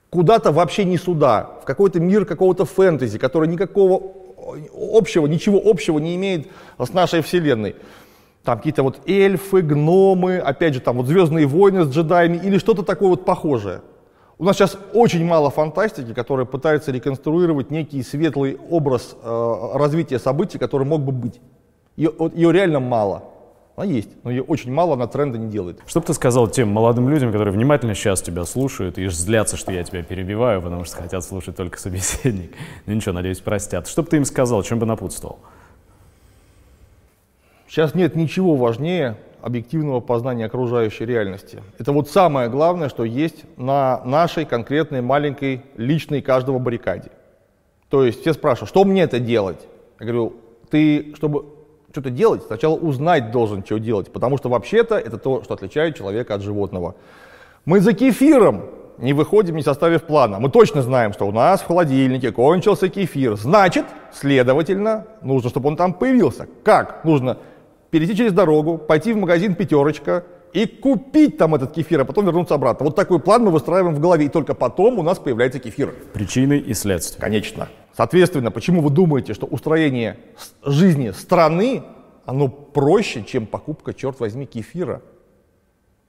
[0.08, 4.12] Куда-то вообще не сюда, в какой-то мир какого-то фэнтези, который никакого
[4.74, 6.48] общего, ничего общего не имеет
[6.78, 7.76] с нашей вселенной.
[8.42, 12.82] Там какие-то вот эльфы, гномы, опять же, там вот Звездные войны с джедаями или что-то
[12.82, 13.82] такое вот похожее.
[14.38, 20.58] У нас сейчас очень мало фантастики, которая пытается реконструировать некий светлый образ э, развития событий,
[20.58, 21.40] который мог бы быть.
[21.96, 23.24] Ее, ее реально мало.
[23.76, 25.80] Она есть, но ее очень мало, она тренда не делает.
[25.86, 29.72] Что бы ты сказал тем молодым людям, которые внимательно сейчас тебя слушают и злятся, что
[29.72, 32.52] я тебя перебиваю, потому что хотят слушать только собеседник.
[32.86, 33.86] Ну ничего, надеюсь, простят.
[33.86, 35.38] Что бы ты им сказал, чем бы напутствовал?
[37.68, 41.62] Сейчас нет ничего важнее объективного познания окружающей реальности.
[41.78, 47.10] Это вот самое главное, что есть на нашей конкретной маленькой личной каждого баррикаде.
[47.88, 49.66] То есть все спрашивают, что мне это делать?
[50.00, 50.34] Я говорю,
[50.70, 51.46] ты, чтобы
[51.92, 56.34] что-то делать, сначала узнать должен, что делать, потому что вообще-то это то, что отличает человека
[56.34, 56.94] от животного.
[57.64, 58.64] Мы за кефиром
[58.98, 60.38] не выходим, не составив плана.
[60.38, 63.36] Мы точно знаем, что у нас в холодильнике кончился кефир.
[63.36, 66.48] Значит, следовательно, нужно, чтобы он там появился.
[66.64, 67.04] Как?
[67.04, 67.38] Нужно
[67.96, 72.54] перейти через дорогу, пойти в магазин «Пятерочка» и купить там этот кефир, а потом вернуться
[72.54, 72.84] обратно.
[72.84, 75.94] Вот такой план мы выстраиваем в голове, и только потом у нас появляется кефир.
[76.12, 77.18] Причины и следствия.
[77.18, 77.68] Конечно.
[77.96, 80.18] Соответственно, почему вы думаете, что устроение
[80.62, 81.84] жизни страны,
[82.26, 85.00] оно проще, чем покупка, черт возьми, кефира?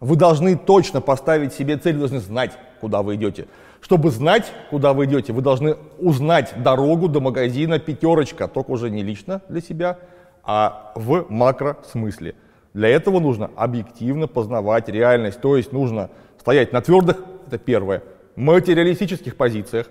[0.02, 3.48] Вы должны точно поставить себе цель, вы должны знать, куда вы идете.
[3.80, 9.04] Чтобы знать, куда вы идете, вы должны узнать дорогу до магазина «Пятерочка», только уже не
[9.04, 10.00] лично для себя,
[10.48, 12.34] а в макросмысле.
[12.74, 18.02] Для этого нужно объективно познавать реальность, то есть нужно стоять на твердых, это первое,
[18.38, 19.88] материалистических позициях,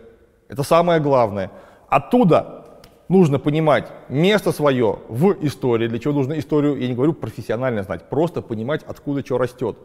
[0.49, 1.51] это самое главное.
[1.89, 2.65] Оттуда
[3.09, 8.09] нужно понимать место свое в истории, для чего нужно историю, я не говорю профессионально знать,
[8.09, 9.77] просто понимать, откуда что растет.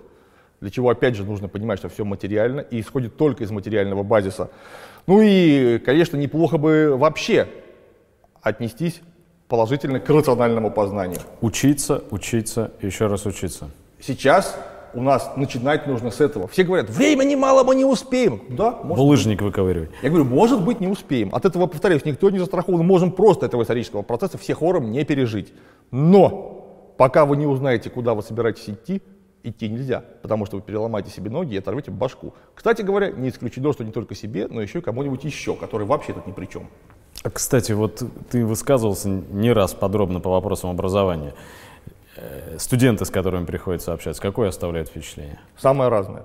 [0.62, 4.52] Для чего, опять же, нужно понимать, что все материально и исходит только из материального базиса.
[5.08, 7.48] Ну и, конечно, неплохо бы вообще
[8.44, 9.02] отнестись
[9.52, 11.20] положительно к рациональному познанию.
[11.42, 13.70] Учиться, учиться, еще раз учиться.
[14.00, 14.58] Сейчас
[14.94, 16.48] у нас начинать нужно с этого.
[16.48, 18.42] Все говорят, времени мало, мы не успеем.
[18.48, 19.48] Да, может Булыжник быть.
[19.48, 19.90] выковыривать.
[20.02, 21.36] Я говорю, может быть, не успеем.
[21.36, 22.80] От этого, повторяюсь, никто не застрахован.
[22.80, 25.52] Мы можем просто этого исторического процесса все хором не пережить.
[25.92, 29.02] Но пока вы не узнаете, куда вы собираетесь идти,
[29.44, 32.34] идти нельзя, потому что вы переломаете себе ноги и оторвете башку.
[32.56, 36.14] Кстати говоря, не исключено, что не только себе, но еще и кому-нибудь еще, который вообще
[36.14, 36.68] тут ни при чем.
[37.24, 41.34] А, кстати, вот ты высказывался не раз подробно по вопросам образования.
[42.16, 45.40] Э, студенты, с которыми приходится общаться, какое оставляют впечатление?
[45.58, 46.24] Самое разное.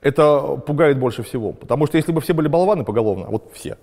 [0.00, 1.52] Это пугает больше всего.
[1.52, 3.76] Потому что если бы все были болваны поголовно, вот все,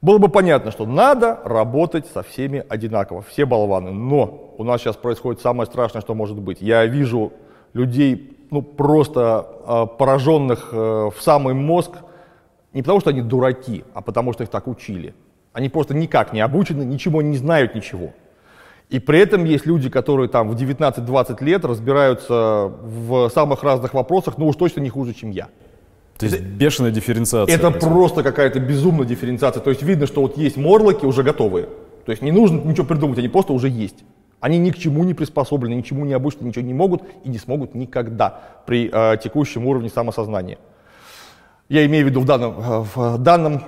[0.00, 3.90] было бы понятно, что надо работать со всеми одинаково, все болваны.
[3.90, 6.60] Но у нас сейчас происходит самое страшное, что может быть.
[6.60, 7.32] Я вижу
[7.72, 11.90] людей, ну, просто э, пораженных э, в самый мозг
[12.72, 15.14] не потому, что они дураки, а потому, что их так учили.
[15.52, 18.12] Они просто никак не обучены, ничего не знают ничего.
[18.90, 24.38] И при этом есть люди, которые там в 19-20 лет разбираются в самых разных вопросах,
[24.38, 25.48] но уж точно не хуже, чем я.
[26.18, 27.54] То есть это, бешеная дифференциация.
[27.54, 29.62] Это просто какая-то безумная дифференциация.
[29.62, 31.66] То есть видно, что вот есть морлоки уже готовые.
[32.06, 34.04] То есть не нужно ничего придумать, они просто уже есть.
[34.40, 37.74] Они ни к чему не приспособлены, ничему не обучены, ничего не могут и не смогут
[37.74, 40.58] никогда при э, текущем уровне самосознания.
[41.68, 43.62] Я имею в виду в данном, э, в данном,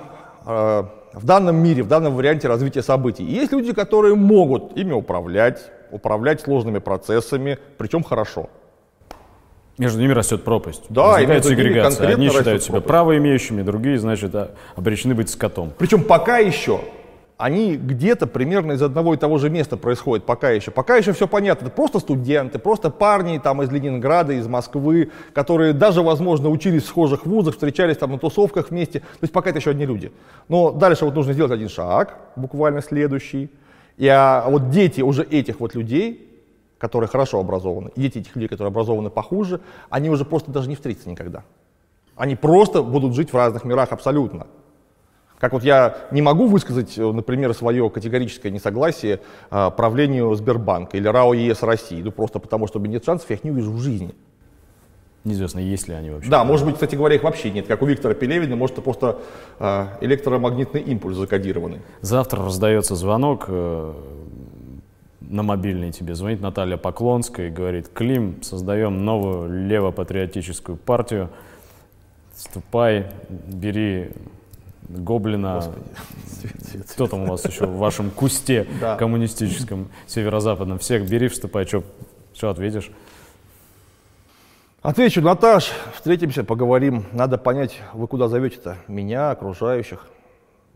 [0.45, 0.83] э,
[1.13, 3.23] в данном мире, в данном варианте развития событий.
[3.23, 8.49] И есть люди, которые могут ими управлять, управлять сложными процессами, причем хорошо.
[9.77, 10.83] Между ними растет пропасть.
[10.89, 12.09] Да, Возникает сегрегация.
[12.09, 14.35] Одни считают себя правоимеющими, другие, значит,
[14.75, 15.71] обречены быть скотом.
[15.77, 16.81] Причем пока еще
[17.41, 20.69] они где-то примерно из одного и того же места происходят пока еще.
[20.69, 21.65] Пока еще все понятно.
[21.65, 26.87] Это просто студенты, просто парни там из Ленинграда, из Москвы, которые даже, возможно, учились в
[26.87, 28.99] схожих вузах, встречались там на тусовках вместе.
[28.99, 30.11] То есть пока это еще одни люди.
[30.49, 33.49] Но дальше вот нужно сделать один шаг, буквально следующий.
[33.97, 36.29] И а вот дети уже этих вот людей,
[36.77, 40.75] которые хорошо образованы, и дети этих людей, которые образованы похуже, они уже просто даже не
[40.75, 41.43] встретятся никогда.
[42.15, 44.45] Они просто будут жить в разных мирах абсолютно.
[45.41, 51.07] Как вот я не могу высказать, э, например, свое категорическое несогласие э, правлению Сбербанка или
[51.07, 54.13] РАО ЕС России, ну просто потому, что нет шансов, я их не увижу в жизни.
[55.23, 56.29] Неизвестно, есть ли они вообще.
[56.29, 57.65] Да, может быть, кстати говоря, их вообще нет.
[57.65, 59.17] Как у Виктора Пелевина, может, это просто
[59.57, 61.81] э, электромагнитный импульс закодированный.
[62.01, 63.93] Завтра раздается звонок э,
[65.21, 66.13] на мобильный тебе.
[66.13, 71.29] Звонит Наталья Поклонская и говорит, Клим, создаем новую левопатриотическую партию.
[72.35, 73.07] Ступай,
[73.47, 74.11] бери
[74.97, 75.63] Гоблина,
[76.91, 78.95] кто там у вас еще в вашем кусте Да.
[78.95, 81.83] коммунистическом, северо-западном, всех бери, вступай, что
[82.49, 82.91] ответишь?
[84.81, 87.05] Отвечу, Наташ, встретимся, поговорим.
[87.11, 88.77] Надо понять, вы куда зовете-то?
[88.87, 90.07] Меня, окружающих.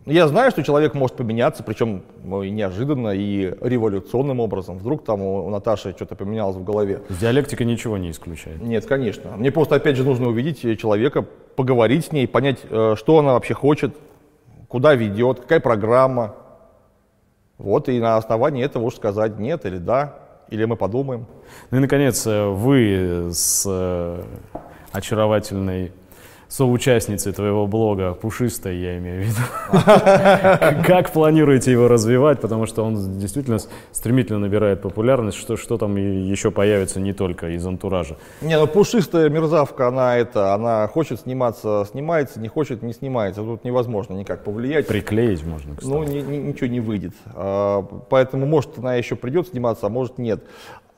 [0.06, 4.78] Я знаю, что человек может поменяться, причем ну, и неожиданно, и революционным образом.
[4.78, 7.02] Вдруг там у, у Наташи что-то поменялось в голове.
[7.10, 8.62] Диалектика ничего не исключает.
[8.62, 9.32] Нет, конечно.
[9.36, 11.26] Мне просто, опять же, нужно увидеть человека,
[11.56, 13.96] поговорить с ней, понять, э, что она вообще хочет,
[14.68, 16.36] куда ведет, какая программа.
[17.58, 21.26] Вот, и на основании этого уж сказать нет или да, или мы подумаем.
[21.72, 24.24] Ну и, наконец, э, вы с э,
[24.92, 25.94] очаровательной
[26.48, 33.18] соучастницей твоего блога, пушистой, я имею в виду, как планируете его развивать, потому что он
[33.20, 33.58] действительно
[33.92, 38.18] стремительно набирает популярность, что, что там еще появится не только из антуража.
[38.42, 43.42] Не, ну пушистая мерзавка, она это, она хочет сниматься, снимается, не хочет, не снимается.
[43.42, 44.88] Тут невозможно никак повлиять.
[44.88, 45.92] Приклеить можно, кстати.
[45.92, 47.14] Ну, ни- ни- ничего не выйдет.
[47.34, 50.44] А, Поэтому, может, она еще придет сниматься, а может, нет.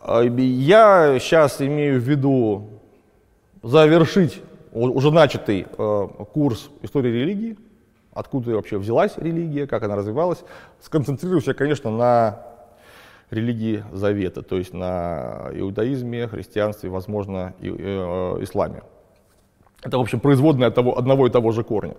[0.02, 2.70] А, Я сейчас имею в виду
[3.64, 4.42] завершить
[4.72, 7.58] уже начатый э, курс истории религии,
[8.14, 10.44] откуда вообще взялась религия, как она развивалась.
[10.82, 12.44] Сконцентрируюсь я, конечно, на
[13.30, 18.84] религии Завета, то есть на иудаизме, христианстве, возможно, и, э, исламе.
[19.84, 21.96] Это, в общем, производное от того, одного и того же корня.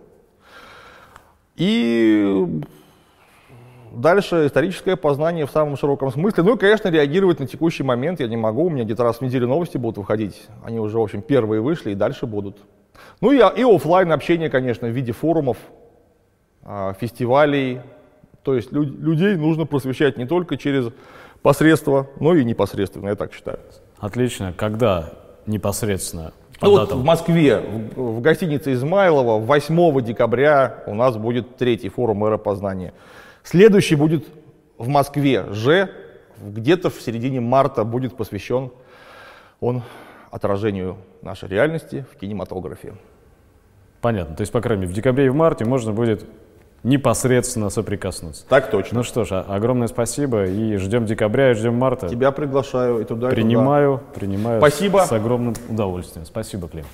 [1.57, 2.47] И
[3.93, 6.43] дальше историческое познание в самом широком смысле.
[6.43, 8.65] Ну и, конечно, реагировать на текущий момент я не могу.
[8.65, 10.47] У меня где-то раз в неделю новости будут выходить.
[10.65, 12.57] Они уже, в общем, первые вышли и дальше будут.
[13.21, 15.57] Ну и, и офлайн общение, конечно, в виде форумов,
[16.63, 17.81] а, фестивалей.
[18.43, 20.93] То есть лю- людей нужно просвещать не только через
[21.43, 23.59] посредство, но и непосредственно, я так считаю.
[23.99, 24.53] Отлично.
[24.57, 25.11] Когда
[25.47, 26.33] непосредственно?
[26.61, 27.61] По Ну вот в Москве,
[27.95, 32.93] в, в гостинице Измайлова 8 декабря у нас будет третий форум эропознания.
[33.49, 34.27] Следующий будет
[34.77, 35.91] в Москве же,
[36.39, 38.71] где-то в середине марта будет посвящен
[39.59, 39.83] он
[40.31, 42.93] отражению нашей реальности в кинематографе.
[44.03, 44.37] Понятно.
[44.37, 46.27] То есть, по крайней мере, в декабре и в марте можно будет
[46.83, 48.45] непосредственно соприкоснуться.
[48.47, 48.99] Так точно.
[48.99, 52.07] Ну что ж, а- огромное спасибо и ждем декабря и ждем марта.
[52.07, 53.35] Тебя приглашаю и туда, и туда.
[53.35, 54.99] Принимаю, принимаю Спасибо.
[55.09, 56.27] с огромным удовольствием.
[56.27, 56.85] Спасибо, Клим.